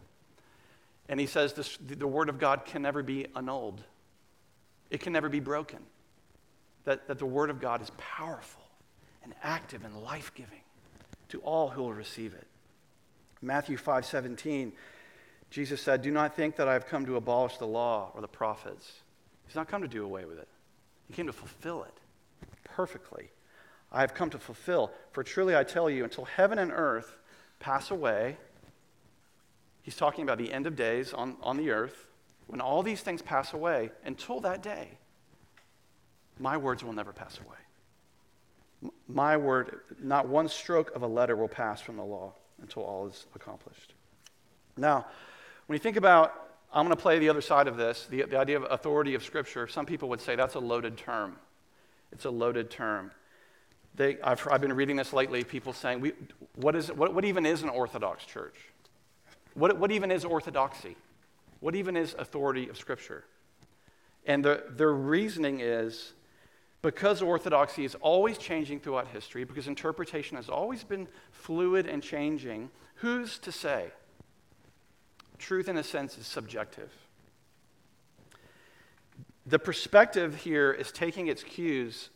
And 1.11 1.18
he 1.18 1.27
says 1.27 1.55
this, 1.55 1.79
the 1.79 2.07
word 2.07 2.29
of 2.29 2.38
God 2.38 2.64
can 2.64 2.83
never 2.83 3.03
be 3.03 3.27
annulled, 3.35 3.83
it 4.90 5.01
can 5.01 5.12
never 5.12 5.29
be 5.29 5.40
broken. 5.40 5.81
That, 6.85 7.07
that 7.09 7.18
the 7.18 7.27
word 7.27 7.51
of 7.51 7.61
God 7.61 7.83
is 7.83 7.90
powerful 7.99 8.62
and 9.29 9.35
active 9.43 9.85
and 9.85 9.95
life 10.03 10.33
giving 10.35 10.61
to 11.29 11.38
all 11.41 11.69
who 11.69 11.83
will 11.83 11.93
receive 11.93 12.33
it. 12.33 12.47
Matthew 13.43 13.77
5 13.77 14.07
17, 14.07 14.73
Jesus 15.51 15.83
said, 15.83 16.01
Do 16.01 16.11
not 16.11 16.35
think 16.35 16.57
that 16.57 16.67
I 16.67 16.73
have 16.73 16.87
come 16.87 17.05
to 17.05 17.17
abolish 17.17 17.59
the 17.59 17.67
law 17.67 18.11
or 18.14 18.23
the 18.23 18.29
prophets. 18.29 18.91
He's 19.47 19.55
not 19.55 19.69
come 19.69 19.83
to 19.83 19.88
do 19.88 20.03
away 20.03 20.25
with 20.25 20.38
it, 20.38 20.49
He 21.07 21.14
came 21.14 21.27
to 21.27 21.33
fulfill 21.33 21.85
it 21.85 21.93
perfectly. 22.64 23.31
I 23.91 24.01
have 24.01 24.14
come 24.14 24.31
to 24.31 24.38
fulfill. 24.38 24.93
For 25.12 25.23
truly 25.23 25.57
I 25.57 25.64
tell 25.64 25.88
you, 25.88 26.05
until 26.05 26.25
heaven 26.25 26.59
and 26.59 26.71
earth 26.75 27.17
pass 27.59 27.91
away, 27.91 28.37
he's 29.83 29.97
talking 29.97 30.25
about 30.25 30.37
the 30.37 30.53
end 30.53 30.67
of 30.67 30.77
days 30.77 31.14
on, 31.14 31.37
on 31.43 31.57
the 31.57 31.71
earth, 31.71 32.07
when 32.49 32.61
all 32.61 32.83
these 32.83 33.01
things 33.01 33.23
pass 33.23 33.55
away, 33.55 33.91
until 34.05 34.41
that 34.41 34.62
day, 34.62 34.99
my 36.38 36.59
words 36.59 36.85
will 36.85 36.93
never 36.93 37.14
pass 37.14 37.38
away 37.38 37.57
my 39.09 39.37
word, 39.37 39.81
not 40.01 40.29
one 40.29 40.49
stroke 40.49 40.94
of 40.94 41.03
a 41.03 41.07
letter 41.07 41.35
will 41.35 41.49
pass 41.49 41.81
from 41.81 41.97
the 41.97 42.05
law 42.05 42.35
until 42.61 42.83
all 42.83 43.07
is 43.07 43.27
accomplished. 43.35 43.94
Now, 44.77 45.07
when 45.66 45.75
you 45.75 45.81
think 45.81 45.97
about, 45.97 46.35
I'm 46.73 46.85
going 46.85 46.97
to 46.97 47.03
play 47.03 47.18
the 47.18 47.31
other 47.31 47.40
side 47.40 47.66
of 47.66 47.77
this, 47.77 48.07
the, 48.11 48.23
the 48.25 48.38
idea 48.38 48.57
of 48.57 48.66
authority 48.71 49.14
of 49.14 49.25
Scripture, 49.25 49.66
some 49.66 49.87
people 49.87 50.09
would 50.11 50.21
say 50.21 50.37
that's 50.37 50.55
a 50.55 50.61
loaded 50.61 50.97
term. 50.97 51.37
It's 52.12 52.27
a 52.27 52.31
loaded 52.31 52.71
term. 52.71 53.11
They, 53.94 54.21
I've, 54.23 54.47
I've 54.51 54.61
been 54.61 54.75
reading 54.75 54.97
this 54.97 55.12
lately, 55.12 55.42
people 55.42 55.73
saying, 55.73 56.01
we, 56.01 56.12
what, 56.55 56.77
is, 56.77 56.92
what, 56.92 57.14
what 57.14 57.25
even 57.25 57.47
is 57.47 57.62
an 57.62 57.68
Orthodox 57.68 58.25
church? 58.25 58.57
What, 59.55 59.77
what 59.79 59.90
even 59.90 60.11
is 60.11 60.25
orthodoxy? 60.25 60.97
What 61.61 61.75
even 61.75 61.97
is 61.97 62.14
authority 62.16 62.68
of 62.68 62.77
Scripture? 62.77 63.25
And 64.25 64.44
the, 64.44 64.64
their 64.71 64.92
reasoning 64.92 65.61
is 65.61 66.12
because 66.83 67.23
orthodoxy 67.23 67.85
is 67.85 67.95
always 67.97 68.38
changing 68.38 68.81
throughout 68.81 69.09
history, 69.09 69.45
because 69.45 69.67
interpretation 69.67 70.37
has 70.37 70.49
always 70.49 70.85
been 70.85 71.09
fluid 71.33 71.87
and 71.87 72.03
changing, 72.03 72.71
who's 72.97 73.38
to 73.38 73.51
say? 73.51 73.87
Truth, 75.38 75.69
in 75.69 75.77
a 75.77 75.83
sense, 75.83 76.19
is 76.19 76.27
subjective. 76.27 76.91
The 79.47 79.59
perspective 79.59 80.37
here 80.37 80.73
is 80.73 80.93
taking 80.93 81.29
its 81.29 81.43
cues, 81.43 82.11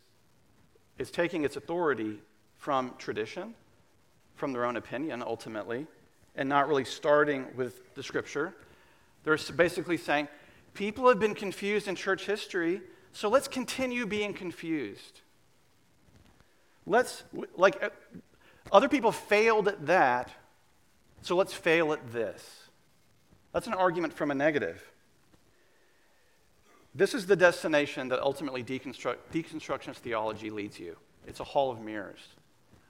is 0.97 1.09
taking 1.09 1.43
its 1.43 1.55
authority 1.55 2.19
from 2.57 2.93
tradition, 2.97 3.55
from 4.35 4.53
their 4.53 4.65
own 4.65 4.77
opinion, 4.77 5.23
ultimately, 5.23 5.87
and 6.35 6.47
not 6.47 6.67
really 6.67 6.85
starting 6.85 7.47
with 7.55 7.93
the 7.95 8.03
scripture. 8.03 8.53
They're 9.23 9.37
basically 9.55 9.97
saying, 9.97 10.27
people 10.73 11.07
have 11.07 11.19
been 11.19 11.35
confused 11.35 11.87
in 11.87 11.95
church 11.95 12.25
history, 12.25 12.81
so 13.13 13.29
let's 13.29 13.47
continue 13.47 14.05
being 14.05 14.33
confused. 14.33 15.21
Let's, 16.85 17.23
like, 17.55 17.81
uh, 17.81 17.89
other 18.71 18.89
people 18.89 19.11
failed 19.11 19.67
at 19.67 19.85
that, 19.85 20.31
so 21.21 21.35
let's 21.35 21.53
fail 21.53 21.93
at 21.93 22.11
this. 22.11 22.63
That's 23.53 23.67
an 23.67 23.73
argument 23.73 24.13
from 24.13 24.31
a 24.31 24.35
negative. 24.35 24.83
This 26.95 27.13
is 27.13 27.25
the 27.27 27.35
destination 27.35 28.09
that 28.09 28.19
ultimately 28.19 28.63
deconstruct, 28.63 29.17
deconstructionist 29.31 29.97
theology 29.97 30.49
leads 30.49 30.79
you. 30.79 30.97
It's 31.27 31.39
a 31.39 31.43
hall 31.43 31.71
of 31.71 31.79
mirrors 31.79 32.19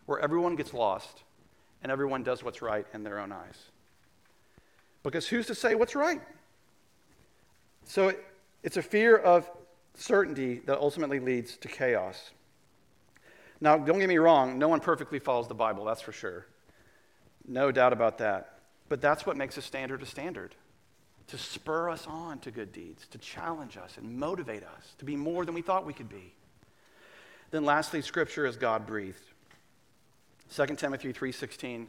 where 0.05 0.19
everyone 0.19 0.55
gets 0.55 0.73
lost 0.73 1.23
and 1.83 1.91
everyone 1.91 2.23
does 2.23 2.43
what's 2.43 2.61
right 2.61 2.85
in 2.93 3.03
their 3.03 3.19
own 3.19 3.31
eyes. 3.31 3.57
Because 5.03 5.27
who's 5.27 5.47
to 5.47 5.55
say 5.55 5.75
what's 5.75 5.95
right? 5.95 6.21
So 7.85 8.13
it's 8.63 8.77
a 8.77 8.81
fear 8.81 9.17
of 9.17 9.49
certainty 9.95 10.61
that 10.65 10.79
ultimately 10.79 11.19
leads 11.19 11.57
to 11.57 11.67
chaos. 11.67 12.31
Now, 13.61 13.77
don't 13.77 13.99
get 13.99 14.09
me 14.09 14.17
wrong, 14.17 14.59
no 14.59 14.67
one 14.67 14.79
perfectly 14.79 15.19
follows 15.19 15.47
the 15.47 15.53
Bible, 15.53 15.85
that's 15.85 16.01
for 16.01 16.11
sure. 16.11 16.45
No 17.47 17.71
doubt 17.71 17.93
about 17.93 18.17
that. 18.17 18.59
But 18.89 19.01
that's 19.01 19.25
what 19.25 19.37
makes 19.37 19.57
a 19.57 19.61
standard 19.61 20.01
a 20.01 20.05
standard 20.05 20.55
to 21.27 21.37
spur 21.37 21.89
us 21.89 22.05
on 22.05 22.39
to 22.39 22.51
good 22.51 22.71
deeds, 22.73 23.07
to 23.07 23.17
challenge 23.17 23.77
us 23.77 23.97
and 23.97 24.17
motivate 24.17 24.63
us 24.63 24.93
to 24.99 25.05
be 25.05 25.15
more 25.15 25.45
than 25.45 25.55
we 25.55 25.61
thought 25.61 25.85
we 25.85 25.93
could 25.93 26.09
be. 26.09 26.33
Then 27.51 27.65
lastly, 27.65 28.01
scripture 28.01 28.45
is 28.45 28.57
God 28.57 28.85
breathed. 28.85 29.21
2 30.51 30.77
Timothy 30.77 31.13
3:16 31.13 31.87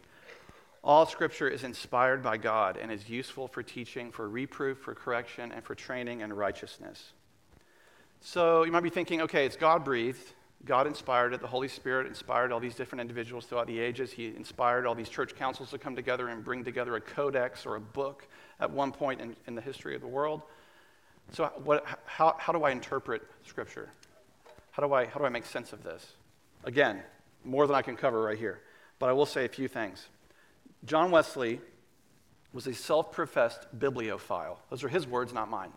All 0.82 1.06
scripture 1.06 1.48
is 1.48 1.64
inspired 1.64 2.22
by 2.22 2.36
God 2.36 2.76
and 2.76 2.92
is 2.92 3.08
useful 3.08 3.48
for 3.48 3.62
teaching, 3.62 4.12
for 4.12 4.28
reproof, 4.28 4.78
for 4.78 4.94
correction, 4.94 5.52
and 5.52 5.64
for 5.64 5.74
training 5.74 6.20
in 6.20 6.32
righteousness. 6.32 7.12
So 8.26 8.64
you 8.64 8.72
might 8.72 8.82
be 8.82 8.88
thinking, 8.88 9.20
okay, 9.20 9.44
it's 9.44 9.54
God 9.54 9.84
breathed. 9.84 10.32
God 10.64 10.86
inspired 10.86 11.34
it. 11.34 11.42
The 11.42 11.46
Holy 11.46 11.68
Spirit 11.68 12.06
inspired 12.06 12.52
all 12.52 12.58
these 12.58 12.74
different 12.74 13.02
individuals 13.02 13.44
throughout 13.44 13.66
the 13.66 13.78
ages. 13.78 14.10
He 14.10 14.28
inspired 14.28 14.86
all 14.86 14.94
these 14.94 15.10
church 15.10 15.36
councils 15.36 15.70
to 15.72 15.78
come 15.78 15.94
together 15.94 16.28
and 16.28 16.42
bring 16.42 16.64
together 16.64 16.96
a 16.96 17.02
codex 17.02 17.66
or 17.66 17.76
a 17.76 17.80
book 17.80 18.26
at 18.60 18.70
one 18.70 18.92
point 18.92 19.20
in, 19.20 19.36
in 19.46 19.54
the 19.54 19.60
history 19.60 19.94
of 19.94 20.00
the 20.00 20.08
world. 20.08 20.40
So, 21.32 21.52
what, 21.64 21.84
how, 22.06 22.34
how 22.38 22.54
do 22.54 22.64
I 22.64 22.70
interpret 22.70 23.22
Scripture? 23.46 23.90
How 24.70 24.82
do, 24.82 24.94
I, 24.94 25.04
how 25.04 25.20
do 25.20 25.26
I 25.26 25.28
make 25.28 25.44
sense 25.44 25.74
of 25.74 25.84
this? 25.84 26.14
Again, 26.64 27.02
more 27.44 27.66
than 27.66 27.76
I 27.76 27.82
can 27.82 27.94
cover 27.94 28.22
right 28.22 28.38
here, 28.38 28.62
but 28.98 29.10
I 29.10 29.12
will 29.12 29.26
say 29.26 29.44
a 29.44 29.48
few 29.50 29.68
things. 29.68 30.08
John 30.86 31.10
Wesley 31.10 31.60
was 32.54 32.66
a 32.66 32.72
self 32.72 33.12
professed 33.12 33.66
bibliophile. 33.78 34.60
Those 34.70 34.82
are 34.82 34.88
his 34.88 35.06
words, 35.06 35.34
not 35.34 35.50
mine. 35.50 35.72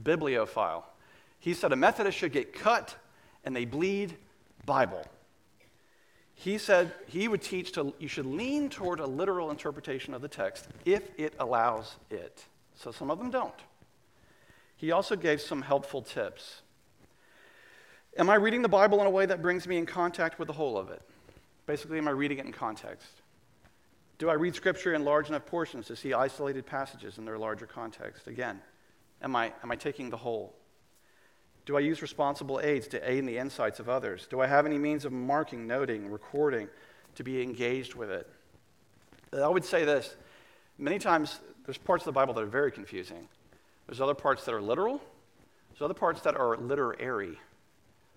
Bibliophile. 0.00 0.86
He 1.42 1.54
said 1.54 1.72
a 1.72 1.76
Methodist 1.76 2.16
should 2.16 2.30
get 2.30 2.52
cut 2.52 2.94
and 3.42 3.54
they 3.54 3.64
bleed 3.64 4.16
Bible. 4.64 5.04
He 6.36 6.56
said 6.56 6.94
he 7.08 7.26
would 7.26 7.42
teach 7.42 7.72
to 7.72 7.92
you 7.98 8.06
should 8.06 8.26
lean 8.26 8.70
toward 8.70 9.00
a 9.00 9.06
literal 9.06 9.50
interpretation 9.50 10.14
of 10.14 10.22
the 10.22 10.28
text 10.28 10.68
if 10.84 11.02
it 11.18 11.34
allows 11.40 11.96
it. 12.10 12.44
So 12.76 12.92
some 12.92 13.10
of 13.10 13.18
them 13.18 13.32
don't. 13.32 13.52
He 14.76 14.92
also 14.92 15.16
gave 15.16 15.40
some 15.40 15.62
helpful 15.62 16.00
tips. 16.00 16.62
Am 18.16 18.30
I 18.30 18.36
reading 18.36 18.62
the 18.62 18.68
Bible 18.68 19.00
in 19.00 19.08
a 19.08 19.10
way 19.10 19.26
that 19.26 19.42
brings 19.42 19.66
me 19.66 19.78
in 19.78 19.84
contact 19.84 20.38
with 20.38 20.46
the 20.46 20.54
whole 20.54 20.78
of 20.78 20.90
it? 20.90 21.02
Basically, 21.66 21.98
am 21.98 22.06
I 22.06 22.12
reading 22.12 22.38
it 22.38 22.46
in 22.46 22.52
context? 22.52 23.08
Do 24.18 24.30
I 24.30 24.34
read 24.34 24.54
Scripture 24.54 24.94
in 24.94 25.04
large 25.04 25.28
enough 25.28 25.44
portions 25.46 25.88
to 25.88 25.96
see 25.96 26.14
isolated 26.14 26.66
passages 26.66 27.18
in 27.18 27.24
their 27.24 27.36
larger 27.36 27.66
context? 27.66 28.28
Again, 28.28 28.60
am 29.20 29.34
I, 29.34 29.52
am 29.64 29.72
I 29.72 29.76
taking 29.76 30.08
the 30.08 30.16
whole? 30.16 30.54
Do 31.64 31.76
I 31.76 31.80
use 31.80 32.02
responsible 32.02 32.60
aids 32.60 32.88
to 32.88 33.10
aid 33.10 33.18
in 33.18 33.26
the 33.26 33.38
insights 33.38 33.78
of 33.78 33.88
others? 33.88 34.26
Do 34.28 34.40
I 34.40 34.46
have 34.46 34.66
any 34.66 34.78
means 34.78 35.04
of 35.04 35.12
marking, 35.12 35.66
noting, 35.66 36.10
recording 36.10 36.68
to 37.14 37.22
be 37.22 37.40
engaged 37.42 37.94
with 37.94 38.10
it? 38.10 38.28
I 39.32 39.48
would 39.48 39.64
say 39.64 39.84
this 39.84 40.14
many 40.78 40.98
times 40.98 41.40
there's 41.64 41.78
parts 41.78 42.02
of 42.02 42.06
the 42.06 42.12
Bible 42.12 42.34
that 42.34 42.42
are 42.42 42.46
very 42.46 42.72
confusing. 42.72 43.28
There's 43.86 44.00
other 44.00 44.14
parts 44.14 44.44
that 44.44 44.54
are 44.54 44.60
literal, 44.60 45.00
there's 45.70 45.82
other 45.82 45.94
parts 45.94 46.20
that 46.22 46.36
are 46.36 46.56
literary. 46.56 47.38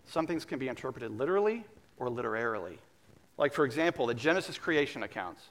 Some 0.07 0.27
things 0.27 0.45
can 0.45 0.59
be 0.59 0.67
interpreted 0.67 1.11
literally 1.11 1.63
or 1.97 2.09
literarily. 2.09 2.79
Like, 3.37 3.53
for 3.53 3.65
example, 3.65 4.07
the 4.07 4.13
Genesis 4.13 4.57
creation 4.57 5.03
accounts. 5.03 5.41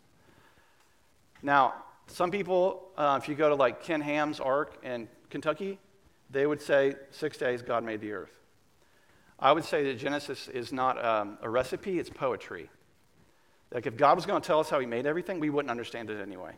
Now, 1.42 1.74
some 2.06 2.30
people, 2.30 2.88
uh, 2.96 3.18
if 3.20 3.28
you 3.28 3.34
go 3.34 3.48
to 3.48 3.54
like 3.54 3.82
Ken 3.82 4.00
Ham's 4.00 4.40
Ark 4.40 4.78
in 4.82 5.08
Kentucky, 5.30 5.78
they 6.30 6.46
would 6.46 6.60
say 6.60 6.94
six 7.10 7.36
days 7.36 7.62
God 7.62 7.84
made 7.84 8.00
the 8.00 8.12
earth. 8.12 8.40
I 9.38 9.52
would 9.52 9.64
say 9.64 9.84
that 9.84 9.98
Genesis 9.98 10.48
is 10.48 10.72
not 10.72 11.02
um, 11.04 11.38
a 11.42 11.50
recipe, 11.50 11.98
it's 11.98 12.10
poetry. 12.10 12.70
Like 13.72 13.86
if 13.86 13.96
God 13.96 14.16
was 14.16 14.26
going 14.26 14.40
to 14.40 14.46
tell 14.46 14.60
us 14.60 14.70
how 14.70 14.78
he 14.78 14.86
made 14.86 15.06
everything, 15.06 15.40
we 15.40 15.50
wouldn't 15.50 15.70
understand 15.70 16.10
it 16.10 16.20
anyway. 16.20 16.54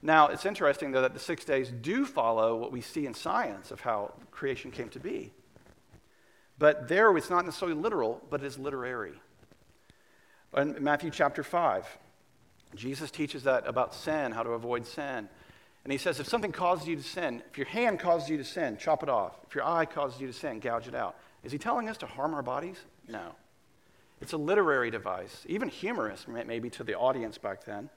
Now, 0.00 0.28
it's 0.28 0.46
interesting, 0.46 0.92
though, 0.92 1.02
that 1.02 1.14
the 1.14 1.20
six 1.20 1.44
days 1.44 1.70
do 1.70 2.04
follow 2.04 2.56
what 2.56 2.70
we 2.70 2.80
see 2.80 3.06
in 3.06 3.14
science 3.14 3.70
of 3.72 3.80
how 3.80 4.12
creation 4.30 4.70
came 4.70 4.88
to 4.90 5.00
be. 5.00 5.32
But 6.58 6.88
there, 6.88 7.16
it's 7.16 7.30
not 7.30 7.44
necessarily 7.44 7.76
literal, 7.76 8.22
but 8.30 8.42
it 8.42 8.46
is 8.46 8.58
literary. 8.58 9.14
In 10.56 10.76
Matthew 10.80 11.10
chapter 11.10 11.42
5, 11.42 11.98
Jesus 12.74 13.10
teaches 13.10 13.42
that 13.44 13.66
about 13.66 13.94
sin, 13.94 14.32
how 14.32 14.42
to 14.42 14.50
avoid 14.50 14.86
sin. 14.86 15.28
And 15.88 15.92
he 15.94 15.96
says, 15.96 16.20
if 16.20 16.28
something 16.28 16.52
causes 16.52 16.86
you 16.86 16.96
to 16.96 17.02
sin, 17.02 17.42
if 17.50 17.56
your 17.56 17.66
hand 17.66 17.98
causes 17.98 18.28
you 18.28 18.36
to 18.36 18.44
sin, 18.44 18.76
chop 18.76 19.02
it 19.02 19.08
off. 19.08 19.32
If 19.48 19.54
your 19.54 19.64
eye 19.64 19.86
causes 19.86 20.20
you 20.20 20.26
to 20.26 20.34
sin, 20.34 20.60
gouge 20.60 20.86
it 20.86 20.94
out. 20.94 21.16
Is 21.42 21.50
he 21.50 21.56
telling 21.56 21.88
us 21.88 21.96
to 21.96 22.06
harm 22.06 22.34
our 22.34 22.42
bodies? 22.42 22.76
No. 23.08 23.34
It's 24.20 24.34
a 24.34 24.36
literary 24.36 24.90
device, 24.90 25.46
even 25.48 25.70
humorous, 25.70 26.26
maybe 26.28 26.68
to 26.68 26.84
the 26.84 26.92
audience 26.92 27.38
back 27.38 27.64
then, 27.64 27.88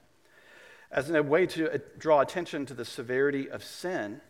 as 0.89 1.09
a 1.09 1.21
way 1.21 1.45
to 1.47 1.69
uh, 1.69 1.79
draw 1.97 2.21
attention 2.21 2.65
to 2.67 2.73
the 2.73 2.85
severity 2.85 3.49
of 3.49 3.61
sin. 3.61 4.21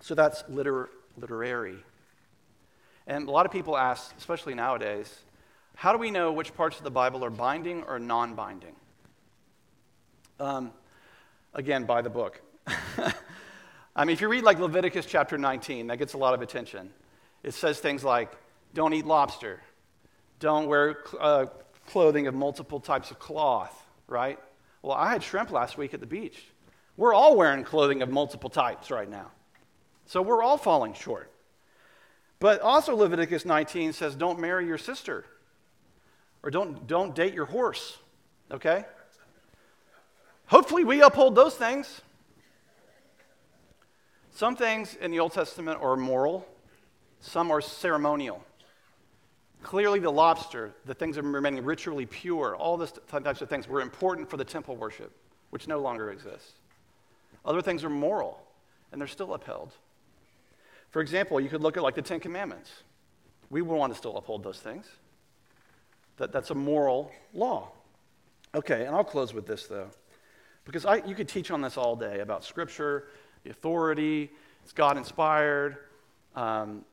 So 0.00 0.14
that's 0.14 0.44
liter- 0.50 0.90
literary. 1.16 1.78
And 3.06 3.28
a 3.28 3.30
lot 3.30 3.46
of 3.46 3.52
people 3.52 3.78
ask, 3.78 4.14
especially 4.18 4.52
nowadays, 4.52 5.20
how 5.74 5.92
do 5.92 5.96
we 5.96 6.10
know 6.10 6.32
which 6.32 6.54
parts 6.54 6.76
of 6.76 6.84
the 6.84 6.90
Bible 6.90 7.24
are 7.24 7.30
binding 7.30 7.82
or 7.84 7.98
non 7.98 8.34
binding? 8.34 8.76
Um, 10.38 10.70
again, 11.54 11.84
by 11.84 12.02
the 12.02 12.10
book. 12.10 12.42
I 13.96 14.04
mean, 14.04 14.14
if 14.14 14.20
you 14.20 14.28
read 14.28 14.44
like 14.44 14.58
Leviticus 14.58 15.06
chapter 15.06 15.38
19, 15.38 15.88
that 15.88 15.98
gets 15.98 16.14
a 16.14 16.18
lot 16.18 16.34
of 16.34 16.42
attention. 16.42 16.90
It 17.42 17.54
says 17.54 17.78
things 17.78 18.02
like, 18.02 18.32
don't 18.72 18.92
eat 18.92 19.06
lobster, 19.06 19.60
don't 20.40 20.66
wear 20.66 20.98
uh, 21.20 21.46
clothing 21.86 22.26
of 22.26 22.34
multiple 22.34 22.80
types 22.80 23.10
of 23.10 23.18
cloth, 23.18 23.74
right? 24.06 24.38
Well, 24.82 24.96
I 24.96 25.10
had 25.10 25.22
shrimp 25.22 25.50
last 25.50 25.78
week 25.78 25.94
at 25.94 26.00
the 26.00 26.06
beach. 26.06 26.42
We're 26.96 27.14
all 27.14 27.36
wearing 27.36 27.64
clothing 27.64 28.02
of 28.02 28.10
multiple 28.10 28.50
types 28.50 28.90
right 28.90 29.08
now. 29.08 29.30
So 30.06 30.22
we're 30.22 30.42
all 30.42 30.58
falling 30.58 30.94
short. 30.94 31.30
But 32.40 32.60
also, 32.60 32.94
Leviticus 32.94 33.44
19 33.44 33.92
says, 33.92 34.14
don't 34.14 34.38
marry 34.38 34.66
your 34.66 34.78
sister 34.78 35.24
or 36.42 36.50
don't, 36.50 36.86
don't 36.86 37.14
date 37.14 37.32
your 37.32 37.46
horse, 37.46 37.96
okay? 38.50 38.84
Hopefully, 40.46 40.84
we 40.84 41.00
uphold 41.00 41.34
those 41.34 41.54
things. 41.54 42.02
Some 44.34 44.56
things 44.56 44.96
in 44.96 45.12
the 45.12 45.20
Old 45.20 45.32
Testament 45.32 45.80
are 45.80 45.96
moral, 45.96 46.44
some 47.20 47.52
are 47.52 47.60
ceremonial. 47.60 48.44
Clearly, 49.62 50.00
the 50.00 50.10
lobster, 50.10 50.72
the 50.86 50.92
things 50.92 51.14
that 51.14 51.22
remaining 51.22 51.64
ritually 51.64 52.04
pure, 52.04 52.56
all 52.56 52.76
these 52.76 52.92
types 53.08 53.42
of 53.42 53.48
things 53.48 53.68
were 53.68 53.80
important 53.80 54.28
for 54.28 54.36
the 54.36 54.44
temple 54.44 54.74
worship, 54.74 55.12
which 55.50 55.68
no 55.68 55.78
longer 55.78 56.10
exists. 56.10 56.52
Other 57.44 57.62
things 57.62 57.84
are 57.84 57.88
moral, 57.88 58.44
and 58.90 59.00
they're 59.00 59.06
still 59.06 59.34
upheld. 59.34 59.72
For 60.90 61.00
example, 61.00 61.40
you 61.40 61.48
could 61.48 61.62
look 61.62 61.76
at 61.76 61.84
like 61.84 61.94
the 61.94 62.02
Ten 62.02 62.18
Commandments. 62.18 62.70
We 63.50 63.62
would 63.62 63.76
want 63.76 63.92
to 63.92 63.96
still 63.96 64.16
uphold 64.16 64.42
those 64.42 64.58
things. 64.58 64.86
That, 66.16 66.32
that's 66.32 66.50
a 66.50 66.56
moral 66.56 67.12
law. 67.32 67.70
Okay, 68.52 68.84
and 68.84 68.96
I'll 68.96 69.04
close 69.04 69.32
with 69.32 69.46
this 69.46 69.68
though, 69.68 69.90
because 70.64 70.84
I, 70.84 70.96
you 71.06 71.14
could 71.14 71.28
teach 71.28 71.52
on 71.52 71.60
this 71.60 71.76
all 71.76 71.94
day 71.94 72.18
about 72.18 72.42
Scripture 72.44 73.06
authority, 73.50 74.30
it's 74.62 74.72
God 74.72 74.96
inspired, 74.96 75.76
um, 76.34 76.84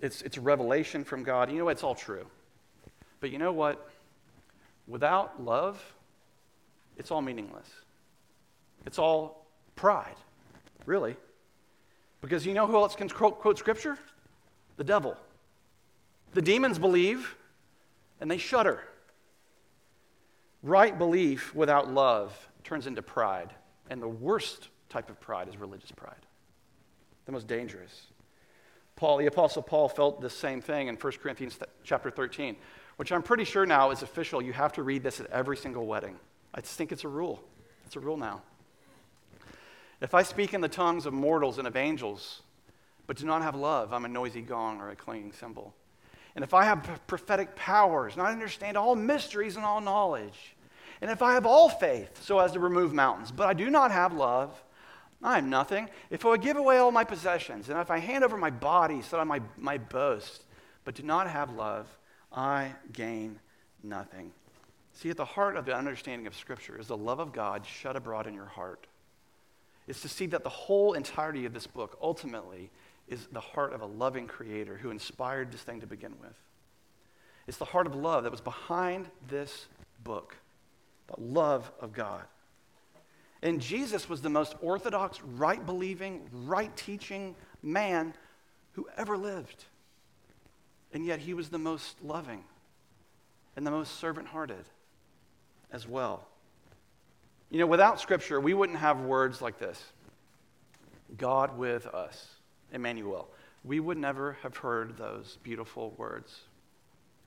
it's, 0.00 0.22
it's 0.22 0.36
a 0.36 0.40
revelation 0.40 1.04
from 1.04 1.22
God. 1.22 1.50
You 1.50 1.58
know, 1.58 1.64
what? 1.66 1.72
it's 1.72 1.84
all 1.84 1.94
true. 1.94 2.26
But 3.20 3.30
you 3.30 3.38
know 3.38 3.52
what? 3.52 3.90
Without 4.86 5.42
love, 5.42 5.82
it's 6.96 7.10
all 7.10 7.22
meaningless. 7.22 7.68
It's 8.84 8.98
all 8.98 9.46
pride, 9.74 10.16
really. 10.84 11.16
Because 12.20 12.46
you 12.46 12.54
know 12.54 12.66
who 12.66 12.76
else 12.76 12.94
can 12.94 13.08
quote, 13.08 13.40
quote 13.40 13.58
scripture? 13.58 13.98
The 14.76 14.84
devil. 14.84 15.16
The 16.34 16.42
demons 16.42 16.78
believe 16.78 17.36
and 18.20 18.30
they 18.30 18.38
shudder. 18.38 18.82
Right 20.62 20.96
belief 20.96 21.54
without 21.54 21.92
love 21.92 22.48
turns 22.64 22.86
into 22.86 23.02
pride. 23.02 23.50
And 23.90 24.02
the 24.02 24.08
worst 24.08 24.68
type 24.88 25.10
of 25.10 25.20
pride 25.20 25.48
is 25.48 25.56
religious 25.56 25.90
pride, 25.92 26.26
the 27.24 27.32
most 27.32 27.46
dangerous. 27.46 28.06
Paul, 28.96 29.18
the 29.18 29.26
Apostle 29.26 29.62
Paul 29.62 29.88
felt 29.88 30.20
the 30.20 30.30
same 30.30 30.60
thing 30.60 30.88
in 30.88 30.96
1 30.96 31.12
Corinthians 31.22 31.58
chapter 31.84 32.10
13, 32.10 32.56
which 32.96 33.12
I'm 33.12 33.22
pretty 33.22 33.44
sure 33.44 33.66
now 33.66 33.90
is 33.90 34.02
official. 34.02 34.40
You 34.40 34.54
have 34.54 34.72
to 34.74 34.82
read 34.82 35.02
this 35.02 35.20
at 35.20 35.26
every 35.26 35.56
single 35.56 35.86
wedding. 35.86 36.16
I 36.54 36.62
just 36.62 36.76
think 36.76 36.92
it's 36.92 37.04
a 37.04 37.08
rule. 37.08 37.42
It's 37.84 37.96
a 37.96 38.00
rule 38.00 38.16
now. 38.16 38.42
If 40.00 40.14
I 40.14 40.22
speak 40.22 40.54
in 40.54 40.60
the 40.60 40.68
tongues 40.68 41.06
of 41.06 41.12
mortals 41.12 41.58
and 41.58 41.66
of 41.66 41.76
angels, 41.76 42.42
but 43.06 43.16
do 43.16 43.26
not 43.26 43.42
have 43.42 43.54
love, 43.54 43.92
I'm 43.92 44.04
a 44.04 44.08
noisy 44.08 44.42
gong 44.42 44.80
or 44.80 44.90
a 44.90 44.96
clanging 44.96 45.32
cymbal. 45.32 45.74
And 46.34 46.42
if 46.42 46.52
I 46.52 46.64
have 46.64 47.00
prophetic 47.06 47.56
powers, 47.56 48.14
and 48.14 48.22
I 48.22 48.30
understand 48.30 48.76
all 48.76 48.94
mysteries 48.94 49.56
and 49.56 49.64
all 49.64 49.80
knowledge, 49.80 50.54
and 51.00 51.10
if 51.10 51.22
I 51.22 51.34
have 51.34 51.46
all 51.46 51.68
faith 51.68 52.22
so 52.22 52.38
as 52.38 52.52
to 52.52 52.60
remove 52.60 52.92
mountains, 52.92 53.30
but 53.30 53.46
I 53.46 53.54
do 53.54 53.70
not 53.70 53.90
have 53.90 54.12
love, 54.12 54.62
I 55.26 55.38
am 55.38 55.50
nothing. 55.50 55.90
If 56.08 56.24
I 56.24 56.36
give 56.36 56.56
away 56.56 56.78
all 56.78 56.92
my 56.92 57.02
possessions, 57.02 57.68
and 57.68 57.80
if 57.80 57.90
I 57.90 57.98
hand 57.98 58.22
over 58.22 58.36
my 58.36 58.48
body 58.48 59.02
so 59.02 59.16
that 59.16 59.22
I 59.28 59.40
might, 59.58 59.88
boast, 59.88 60.44
but 60.84 60.94
do 60.94 61.02
not 61.02 61.28
have 61.28 61.50
love, 61.50 61.88
I 62.32 62.72
gain 62.92 63.40
nothing. 63.82 64.30
See, 64.92 65.10
at 65.10 65.16
the 65.16 65.24
heart 65.24 65.56
of 65.56 65.66
the 65.66 65.74
understanding 65.74 66.28
of 66.28 66.36
Scripture 66.36 66.78
is 66.78 66.86
the 66.86 66.96
love 66.96 67.18
of 67.18 67.32
God 67.32 67.66
shed 67.66 67.96
abroad 67.96 68.28
in 68.28 68.34
your 68.34 68.46
heart. 68.46 68.86
It's 69.88 70.00
to 70.02 70.08
see 70.08 70.26
that 70.26 70.44
the 70.44 70.48
whole 70.48 70.92
entirety 70.92 71.44
of 71.44 71.52
this 71.52 71.66
book 71.66 71.98
ultimately 72.00 72.70
is 73.08 73.26
the 73.32 73.40
heart 73.40 73.72
of 73.72 73.80
a 73.80 73.86
loving 73.86 74.28
creator 74.28 74.76
who 74.76 74.90
inspired 74.92 75.50
this 75.50 75.62
thing 75.62 75.80
to 75.80 75.88
begin 75.88 76.14
with. 76.20 76.36
It's 77.48 77.58
the 77.58 77.64
heart 77.64 77.88
of 77.88 77.96
love 77.96 78.22
that 78.22 78.30
was 78.30 78.40
behind 78.40 79.10
this 79.28 79.66
book, 80.04 80.36
the 81.08 81.20
love 81.20 81.72
of 81.80 81.92
God. 81.92 82.22
And 83.42 83.60
Jesus 83.60 84.08
was 84.08 84.22
the 84.22 84.30
most 84.30 84.54
orthodox, 84.60 85.20
right 85.22 85.64
believing, 85.64 86.28
right 86.32 86.74
teaching 86.76 87.34
man 87.62 88.14
who 88.72 88.88
ever 88.96 89.16
lived. 89.16 89.64
And 90.92 91.04
yet 91.04 91.18
he 91.18 91.34
was 91.34 91.48
the 91.48 91.58
most 91.58 92.02
loving 92.02 92.44
and 93.56 93.66
the 93.66 93.70
most 93.70 93.98
servant 93.98 94.28
hearted 94.28 94.64
as 95.72 95.86
well. 95.86 96.26
You 97.50 97.60
know, 97.60 97.66
without 97.66 98.00
Scripture, 98.00 98.40
we 98.40 98.54
wouldn't 98.54 98.78
have 98.78 99.00
words 99.00 99.40
like 99.40 99.58
this 99.58 99.82
God 101.16 101.56
with 101.56 101.86
us. 101.86 102.36
Emmanuel. 102.72 103.28
We 103.64 103.80
would 103.80 103.98
never 103.98 104.36
have 104.42 104.56
heard 104.56 104.96
those 104.96 105.38
beautiful 105.42 105.92
words 105.96 106.40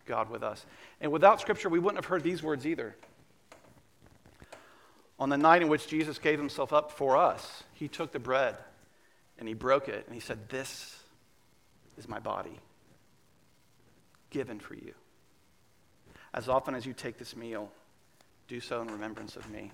God 0.06 0.30
with 0.30 0.44
us. 0.44 0.66
And 1.02 1.12
without 1.12 1.42
Scripture, 1.42 1.70
we 1.70 1.80
wouldn't 1.80 2.04
have 2.04 2.10
heard 2.10 2.24
these 2.24 2.42
words 2.42 2.66
either. 2.66 2.96
On 5.20 5.30
the 5.30 5.38
night 5.38 5.62
in 5.62 5.68
which 5.68 5.88
Jesus 5.88 6.18
gave 6.18 6.40
himself 6.40 6.72
up 6.72 6.92
for 6.92 7.18
us, 7.18 7.64
he 7.74 7.88
took 7.88 8.12
the 8.12 8.20
bread 8.20 8.56
and 9.38 9.48
he 9.48 9.54
broke 9.54 9.90
it 9.90 10.06
and 10.06 10.14
he 10.14 10.22
said, 10.22 10.50
This 10.50 10.98
is 11.98 12.08
my 12.08 12.20
body 12.20 12.58
given 14.30 14.60
for 14.60 14.76
you. 14.76 14.94
As 16.34 16.48
often 16.48 16.74
as 16.76 16.86
you 16.86 16.94
take 16.94 17.18
this 17.18 17.36
meal, 17.36 17.72
do 18.48 18.60
so 18.60 18.82
in 18.82 18.88
remembrance 18.88 19.36
of 19.36 19.50
me. 19.50 19.72